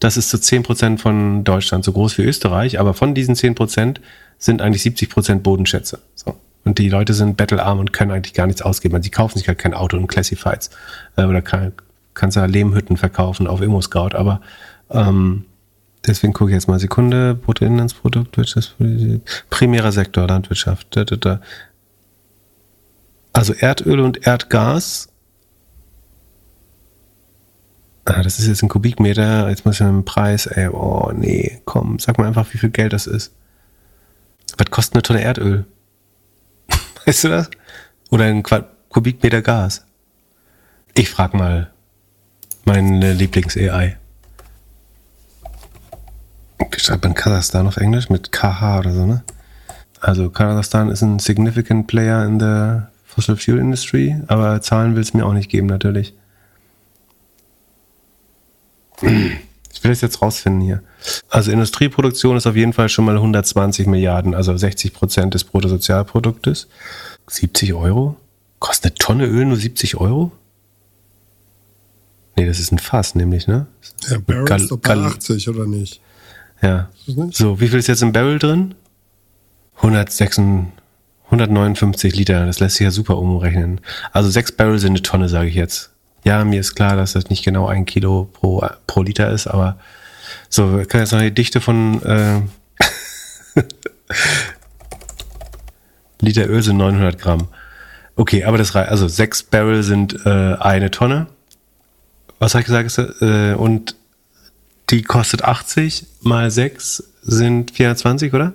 [0.00, 3.54] Das ist zu zehn Prozent von Deutschland, so groß wie Österreich, aber von diesen zehn
[3.54, 4.00] Prozent
[4.36, 6.00] sind eigentlich 70 Prozent Bodenschätze.
[6.16, 6.34] So.
[6.68, 8.94] Und die Leute sind battlearm und können eigentlich gar nichts ausgeben.
[8.94, 10.68] Also sie kaufen sich halt kein Auto und Classifieds.
[11.16, 11.72] Äh, oder kann,
[12.12, 14.10] kannst ja Lehmhütten verkaufen auf Immo-Scout.
[14.14, 14.42] Aber
[14.90, 15.46] ähm,
[16.06, 17.34] deswegen gucke ich jetzt mal Sekunde.
[17.34, 20.88] Bruttoinlandsprodukt, Wirtschaftspolitik, primärer Sektor, Landwirtschaft.
[20.90, 21.40] Da, da, da.
[23.32, 25.08] Also Erdöl und Erdgas.
[28.04, 29.48] Ah, das ist jetzt ein Kubikmeter.
[29.48, 30.44] Jetzt muss ich einen Preis.
[30.44, 33.32] Ey, oh nee, komm, sag mal einfach, wie viel Geld das ist.
[34.58, 35.64] Was kostet eine Tonne Erdöl?
[37.08, 37.48] Weißt du das?
[38.10, 39.86] Oder ein Kubikmeter Gas.
[40.92, 41.70] Ich frag mal
[42.66, 43.96] meine Lieblings-AI.
[46.76, 49.24] Schreibt man Kasachstan auf Englisch mit KH oder so, ne?
[50.00, 55.14] Also Kasachstan ist ein significant player in the fossil fuel industry, aber Zahlen will es
[55.14, 56.12] mir auch nicht geben, natürlich.
[59.78, 60.82] Ich will das jetzt rausfinden hier.
[61.28, 66.66] Also Industrieproduktion ist auf jeden Fall schon mal 120 Milliarden, also 60 Prozent des Bruttosozialproduktes.
[67.28, 68.16] 70 Euro?
[68.58, 70.32] Kostet eine Tonne Öl nur 70 Euro?
[72.34, 73.68] Nee, das ist ein Fass, nämlich, ne?
[74.08, 76.00] Ja, Barrel Gal ist doch bei 80, oder nicht?
[76.60, 76.88] Ja.
[77.30, 78.74] So, wie viel ist jetzt im Barrel drin?
[79.76, 80.40] 106,
[81.26, 83.80] 159 Liter, das lässt sich ja super umrechnen.
[84.10, 85.92] Also sechs Barrel sind eine Tonne, sage ich jetzt.
[86.28, 89.78] Ja, mir ist klar, dass das nicht genau ein Kilo pro, pro Liter ist, aber
[90.50, 92.42] so, wir können jetzt noch die Dichte von äh,
[96.20, 97.48] Liter Öl sind 900 Gramm.
[98.14, 98.90] Okay, aber das reicht.
[98.90, 101.28] Also sechs Barrel sind äh, eine Tonne.
[102.40, 103.22] Was habe ich gesagt?
[103.22, 103.96] Äh, und
[104.90, 108.52] die kostet 80 mal 6 sind 420, oder?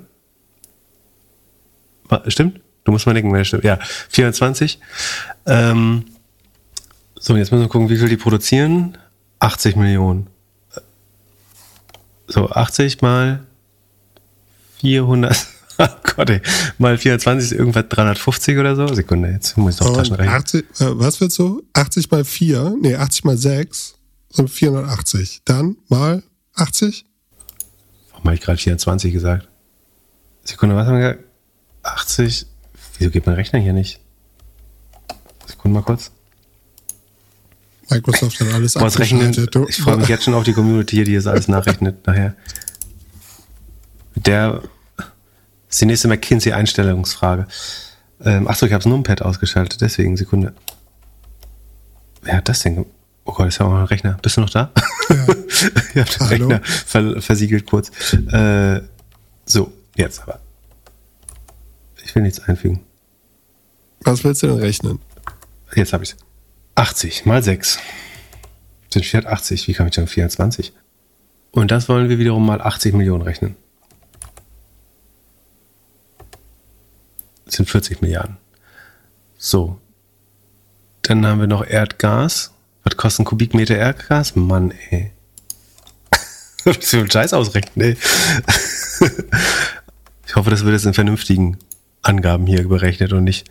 [2.28, 2.61] Stimmt?
[2.84, 3.63] Du musst mal denken, wenn stimmt.
[3.63, 4.78] Ja, 420.
[5.47, 6.05] Ähm,
[7.26, 8.97] so, jetzt müssen wir gucken, wie viel die produzieren.
[9.39, 10.28] 80 Millionen.
[12.28, 13.45] So, 80 mal
[14.82, 15.47] 400.
[15.80, 16.39] Oh Gott, ey.
[16.78, 18.93] Mal 24 ist irgendwas 350 oder so.
[18.93, 20.36] Sekunde, jetzt muss ich noch Taschen rechnen.
[20.36, 21.63] 80, äh, was wird so?
[21.74, 22.76] 80 mal 4?
[22.80, 23.95] Nee, 80 mal 6
[24.30, 25.41] sind 480.
[25.45, 26.21] Dann mal
[26.53, 27.07] 80?
[28.11, 29.47] Warum habe ich gerade 24 gesagt?
[30.43, 31.24] Sekunde, was haben wir gesagt?
[31.82, 32.45] 80.
[32.99, 33.99] Wieso geht mein Rechner hier nicht?
[35.47, 36.11] Sekunde mal kurz.
[37.89, 39.31] Microsoft hat alles Was rechnen,
[39.67, 42.36] Ich freue mich jetzt schon auf die Community hier, die das alles nachrechnet nachher.
[44.15, 44.61] Der
[45.69, 47.47] ist die nächste McKinsey-Einstellungsfrage.
[48.23, 50.53] Ähm, achso, ich habe das Numpad ausgeschaltet, deswegen Sekunde.
[52.21, 52.86] Wer hat das denn?
[53.25, 54.17] Oh Gott, ist ja auch ein Rechner.
[54.21, 54.71] Bist du noch da?
[55.09, 55.15] Ja.
[55.93, 57.91] ich habe den Rechner ver versiegelt kurz.
[58.31, 58.81] Äh,
[59.45, 60.39] so, jetzt aber.
[62.03, 62.81] Ich will nichts einfügen.
[64.01, 64.99] Was willst du denn rechnen?
[65.75, 66.17] Jetzt habe ich es.
[66.76, 67.80] 80 mal 6
[68.93, 69.67] sind 480.
[69.67, 70.71] Wie kam ich dann 24?
[71.51, 73.55] Und das wollen wir wiederum mal 80 Millionen rechnen.
[77.45, 78.38] Das sind 40 Milliarden.
[79.38, 79.80] So.
[81.03, 82.51] Dann haben wir noch Erdgas.
[82.84, 84.36] Was kostet ein Kubikmeter Erdgas?
[84.36, 85.11] Mann, ey.
[86.63, 87.97] Was für ein Scheiß ausrechnen, ey.
[90.26, 91.57] ich hoffe, das wird jetzt in vernünftigen
[92.01, 93.49] Angaben hier berechnet und nicht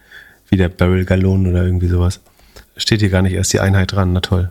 [0.48, 2.20] wie der Barrel Gallon oder irgendwie sowas.
[2.76, 4.50] Steht hier gar nicht erst die Einheit dran, na toll.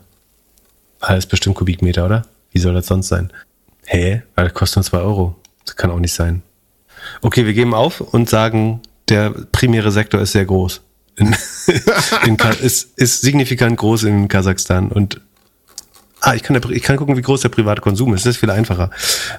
[0.99, 2.25] Alles bestimmt Kubikmeter, oder?
[2.51, 3.31] Wie soll das sonst sein?
[3.85, 4.21] Hä?
[4.35, 5.35] Weil das kostet nur 2 Euro.
[5.65, 6.43] Das kann auch nicht sein.
[7.21, 10.81] Okay, wir geben auf und sagen, der primäre Sektor ist sehr groß.
[11.15, 11.35] In,
[12.25, 15.19] in, ist, ist signifikant groß in Kasachstan und
[16.23, 18.25] Ah, ich kann, ich kann gucken, wie groß der private Konsum ist.
[18.25, 18.91] Das ist viel einfacher.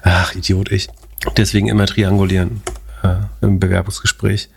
[0.03, 0.89] Ach, Idiot, ich.
[1.37, 2.61] Deswegen immer triangulieren
[3.03, 4.49] äh, im Bewerbungsgespräch.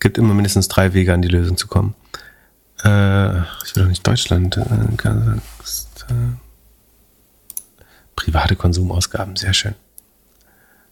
[0.00, 1.94] Gibt immer mindestens drei Wege, an die Lösung zu kommen.
[2.84, 4.58] Äh, ich will doch nicht Deutschland.
[4.58, 6.38] Äh, Kasachstan.
[8.14, 9.74] Private Konsumausgaben, sehr schön.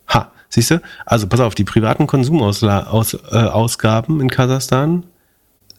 [0.09, 0.81] Ha, siehst du?
[1.07, 5.05] Also pass auf, die privaten Konsumausgaben äh, in Kasachstan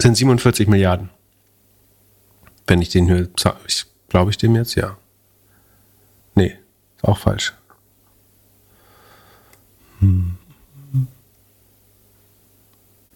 [0.01, 1.09] sind 47 Milliarden.
[2.67, 3.29] Wenn ich den hier,
[3.67, 4.97] ich glaube ich dem jetzt, ja.
[6.35, 6.57] Nee,
[7.01, 7.53] auch falsch.
[9.99, 10.37] Hm.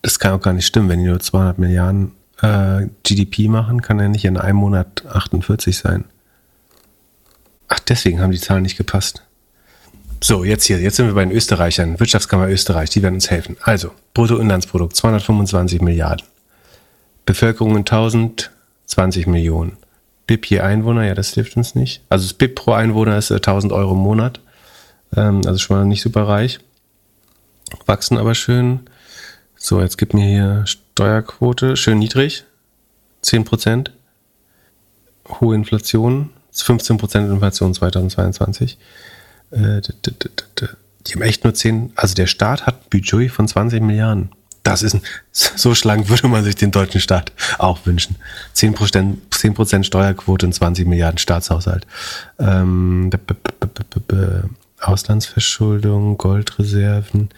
[0.01, 3.99] Das kann auch gar nicht stimmen, wenn die nur 200 Milliarden äh, GDP machen, kann
[3.99, 6.05] er nicht in einem Monat 48 sein.
[7.67, 9.23] Ach, deswegen haben die Zahlen nicht gepasst.
[10.21, 11.99] So, jetzt hier, jetzt sind wir bei den Österreichern.
[11.99, 13.57] Wirtschaftskammer Österreich, die werden uns helfen.
[13.61, 16.25] Also, Bruttoinlandsprodukt 225 Milliarden.
[17.25, 19.77] Bevölkerung in 1020 Millionen.
[20.27, 22.01] BIP je Einwohner, ja, das hilft uns nicht.
[22.09, 24.41] Also das BIP pro Einwohner ist 1000 äh, Euro im Monat.
[25.15, 26.59] Ähm, also schon mal nicht super reich.
[27.85, 28.81] Wachsen aber schön.
[29.57, 32.45] So, jetzt gibt mir hier Steuerquote, schön niedrig.
[33.21, 33.91] 10 Prozent.
[35.27, 36.29] Hohe Inflation.
[36.53, 38.77] 15 Prozent Inflation 2022.
[39.51, 44.29] Äh, die haben echt nur 10, also der Staat hat ein Budget von 20 Milliarden.
[44.63, 45.01] Das ist ein,
[45.31, 48.15] so schlank würde man sich den deutschen Staat auch wünschen.
[48.53, 51.87] 10 Prozent, 10 Steuerquote und 20 Milliarden Staatshaushalt.
[52.39, 53.09] Ähm,
[54.79, 57.29] Auslandsverschuldung, Goldreserven,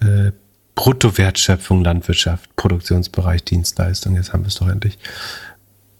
[0.00, 0.32] äh,
[0.74, 4.16] Bruttowertschöpfung, Landwirtschaft, Produktionsbereich, Dienstleistung.
[4.16, 4.98] Jetzt haben wir es doch endlich.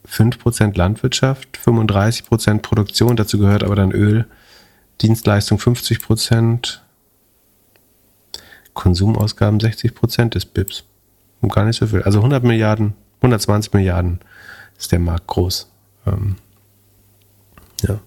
[0.08, 4.26] 5% Landwirtschaft, 35% Produktion, dazu gehört aber dann Öl,
[5.00, 6.78] Dienstleistung 50%,
[8.74, 10.84] Konsumausgaben 60% des BIPs.
[11.40, 12.02] Und gar nicht so viel.
[12.02, 14.20] Also 100 Milliarden, 120 Milliarden
[14.78, 15.70] ist der Markt groß.
[16.06, 16.36] Ähm,
[17.82, 18.00] ja.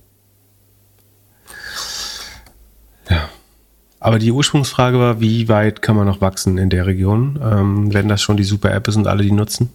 [4.00, 8.08] Aber die Ursprungsfrage war, wie weit kann man noch wachsen in der Region, ähm, wenn
[8.08, 9.72] das schon die super App ist und alle die nutzen.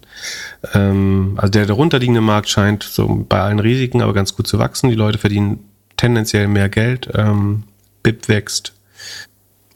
[0.73, 4.89] Ähm, also der darunterliegende Markt scheint so bei allen Risiken aber ganz gut zu wachsen.
[4.89, 5.59] Die Leute verdienen
[5.97, 7.63] tendenziell mehr Geld, ähm,
[8.01, 8.73] BIP wächst,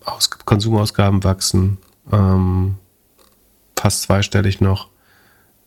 [0.05, 1.77] Aus Konsumausgaben wachsen,
[2.13, 2.75] ähm,
[3.77, 4.87] fast zweistellig noch.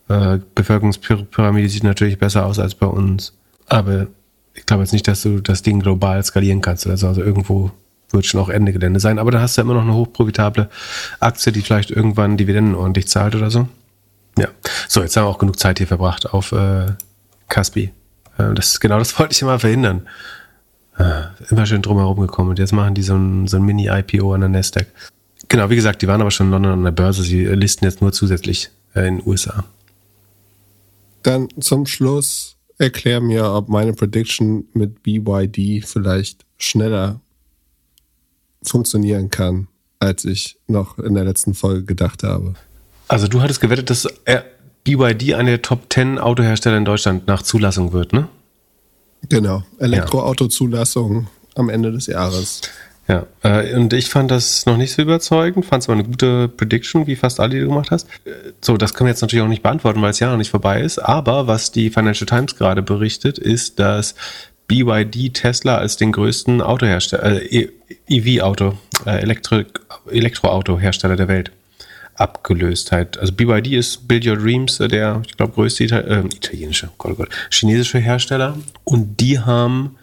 [0.08, 3.36] Äh, Bevölkerungspyramide sieht natürlich besser aus als bei uns.
[3.66, 4.06] Aber
[4.54, 6.86] ich glaube jetzt nicht, dass du das Ding global skalieren kannst.
[6.86, 7.70] Also, also irgendwo
[8.12, 9.18] wird schon auch Ende Gelände sein.
[9.18, 10.68] Aber dann hast du ja immer noch eine hochprofitable
[11.20, 13.68] Aktie, die vielleicht irgendwann Dividenden ordentlich zahlt oder so.
[14.38, 14.48] Ja.
[14.88, 16.86] So, jetzt haben wir auch genug Zeit hier verbracht auf äh,
[17.48, 17.92] Caspi.
[18.38, 20.08] Äh, das, genau das wollte ich immer verhindern.
[20.98, 22.50] Äh, immer schön drumherum gekommen.
[22.50, 24.86] Und jetzt machen die so ein, so ein Mini-IPO an der Nasdaq.
[25.48, 27.22] Genau, wie gesagt, die waren aber schon in London an der Börse.
[27.22, 29.64] Sie listen jetzt nur zusätzlich äh, in den USA.
[31.22, 37.20] Dann zum Schluss erklär mir, ob meine Prediction mit BYD vielleicht schneller
[38.62, 42.54] funktionieren kann, als ich noch in der letzten Folge gedacht habe.
[43.08, 44.06] Also du hattest gewettet, dass
[44.84, 48.28] BYD eine der Top 10 Autohersteller in Deutschland nach Zulassung wird, ne?
[49.28, 52.62] Genau, Elektroautozulassung am Ende des Jahres.
[53.10, 56.46] Ja, äh, und ich fand das noch nicht so überzeugend, fand es aber eine gute
[56.46, 58.06] Prediction, wie fast alle, die du gemacht hast.
[58.24, 60.50] Äh, so, das können wir jetzt natürlich auch nicht beantworten, weil es ja noch nicht
[60.50, 60.98] vorbei ist.
[61.00, 64.14] Aber was die Financial Times gerade berichtet, ist, dass
[64.70, 67.68] BYD Tesla als den größten Autohersteller, äh,
[68.08, 69.64] EV-Auto, äh, Elektro
[70.08, 71.50] Elektroauto-Hersteller der Welt
[72.14, 73.18] abgelöst hat.
[73.18, 77.12] Also BYD ist Build Your Dreams, äh, der, ich glaube, größte Ital äh, italienische, Gott,
[77.12, 78.56] oh Gott, chinesische Hersteller.
[78.84, 79.96] Und die haben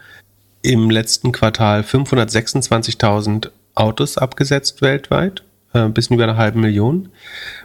[0.60, 5.44] im letzten Quartal 526.000 Autos abgesetzt weltweit,
[5.84, 7.08] ein bisschen über eine halbe Million.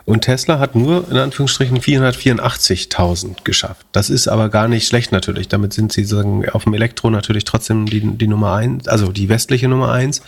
[0.05, 3.85] Und Tesla hat nur in Anführungsstrichen 484.000 geschafft.
[3.93, 5.47] Das ist aber gar nicht schlecht natürlich.
[5.47, 9.29] Damit sind sie sagen, auf dem Elektro natürlich trotzdem die, die Nummer eins, also die
[9.29, 10.21] westliche Nummer eins.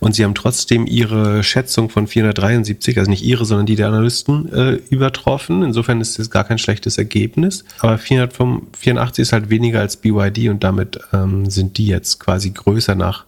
[0.00, 4.52] Und sie haben trotzdem ihre Schätzung von 473, also nicht ihre, sondern die der Analysten,
[4.52, 5.62] äh, übertroffen.
[5.62, 7.64] Insofern ist das gar kein schlechtes Ergebnis.
[7.80, 12.94] Aber 484 ist halt weniger als BYD und damit ähm, sind die jetzt quasi größer
[12.94, 13.24] nach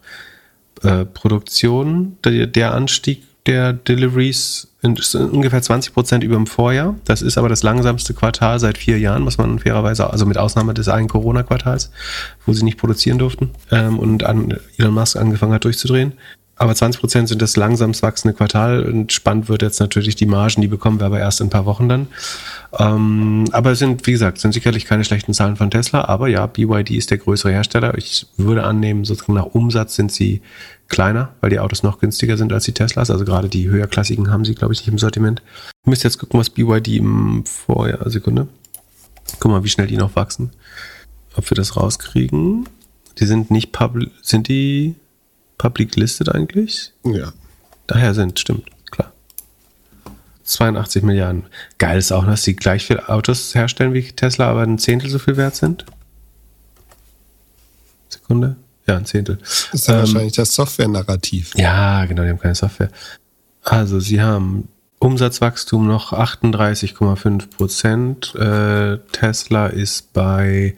[0.82, 2.18] äh, Produktion.
[2.24, 6.96] Der, der Anstieg der Deliveries sind ungefähr 20 Prozent über dem Vorjahr.
[7.04, 10.74] Das ist aber das langsamste Quartal seit vier Jahren, muss man fairerweise, also mit Ausnahme
[10.74, 11.90] des einen Corona-Quartals,
[12.46, 16.12] wo sie nicht produzieren durften ähm, und an Elon Musk angefangen hat durchzudrehen.
[16.56, 20.60] Aber 20 Prozent sind das langsamst wachsende Quartal und spannend wird jetzt natürlich die Margen,
[20.60, 22.06] die bekommen wir aber erst in ein paar Wochen dann.
[22.78, 26.46] Ähm, aber es sind, wie gesagt, sind sicherlich keine schlechten Zahlen von Tesla, aber ja,
[26.46, 27.98] BYD ist der größere Hersteller.
[27.98, 30.42] Ich würde annehmen, sozusagen nach Umsatz sind sie
[30.88, 33.10] kleiner, weil die Autos noch günstiger sind als die Teslas.
[33.10, 35.42] Also gerade die höherklassigen haben sie, glaube ich, nicht im Sortiment.
[35.82, 38.46] Ich müsste jetzt gucken, was BYD im Vorjahr, Sekunde.
[39.40, 40.50] Guck mal, wie schnell die noch wachsen.
[41.36, 42.68] Ob wir das rauskriegen.
[43.18, 44.94] Die sind nicht public, sind die
[45.58, 46.92] public listed eigentlich?
[47.04, 47.32] Ja.
[47.86, 49.12] Daher sind, stimmt, klar.
[50.44, 51.44] 82 Milliarden.
[51.78, 55.18] Geil ist auch, dass sie gleich viele Autos herstellen wie Tesla, aber ein Zehntel so
[55.18, 55.84] viel wert sind.
[58.08, 58.56] Sekunde.
[58.86, 59.38] Ja, ein Zehntel.
[59.38, 61.54] Das ist ähm, wahrscheinlich das Software-Narrativ.
[61.56, 62.90] Ja, genau, die haben keine Software.
[63.62, 64.68] Also, sie haben
[64.98, 68.34] Umsatzwachstum noch 38,5 Prozent.
[68.34, 70.76] Äh, Tesla ist bei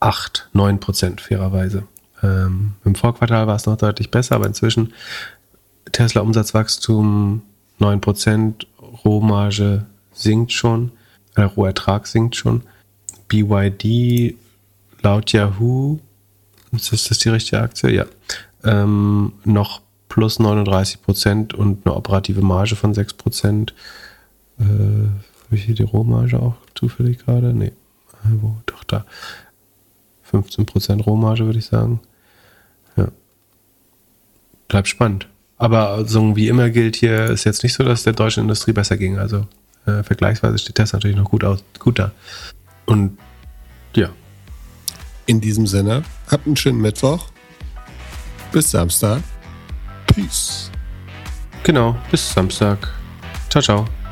[0.00, 1.84] 8, 9 Prozent, fairerweise.
[2.24, 4.94] Ähm, Im Vorquartal war es noch deutlich besser, aber inzwischen
[5.92, 7.42] Tesla Umsatzwachstum
[7.78, 8.66] 9 Prozent,
[9.04, 10.92] Rohmarge sinkt schon,
[11.34, 12.62] äh, Rohertrag sinkt schon.
[13.28, 14.36] BYD
[15.02, 15.98] laut Yahoo
[16.72, 17.90] ist das die richtige Aktie?
[17.90, 18.06] Ja.
[18.64, 23.74] Ähm, noch plus 39 Prozent und eine operative Marge von 6 Prozent.
[24.58, 27.52] Äh, Habe ich hier die Rohmarge auch zufällig gerade?
[27.52, 27.66] Nee.
[28.24, 28.56] Äh, wo?
[28.66, 29.04] Doch, da.
[30.22, 32.00] 15 Prozent Rohmarge, würde ich sagen.
[32.96, 33.08] Ja.
[34.68, 35.28] Bleibt spannend.
[35.56, 38.96] Aber so wie immer gilt hier, ist jetzt nicht so, dass der deutschen Industrie besser
[38.96, 39.18] ging.
[39.18, 39.46] Also
[39.86, 42.12] äh, vergleichsweise steht das natürlich noch gut, aus, gut da.
[42.86, 43.18] Und
[43.94, 44.10] ja,
[45.26, 47.28] in diesem Sinne, habt einen schönen Mittwoch.
[48.52, 49.22] Bis Samstag.
[50.06, 50.70] Peace.
[51.62, 52.90] Genau, bis Samstag.
[53.48, 54.03] Ciao, ciao.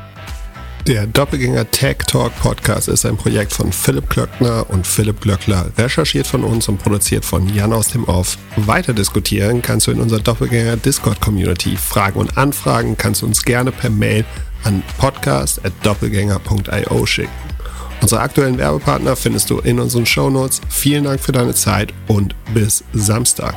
[0.87, 6.27] Der Doppelgänger Tech Talk Podcast ist ein Projekt von Philipp Klöckner und Philipp Glöckler, recherchiert
[6.27, 8.37] von uns und produziert von Jan aus dem Off.
[8.57, 11.77] Weiter diskutieren kannst du in unserer Doppelgänger Discord Community.
[11.77, 14.25] Fragen und Anfragen kannst du uns gerne per Mail
[14.65, 17.31] an podcast.doppelgänger.io schicken.
[18.01, 20.59] Unsere aktuellen Werbepartner findest du in unseren Shownotes.
[20.67, 23.55] Vielen Dank für deine Zeit und bis Samstag.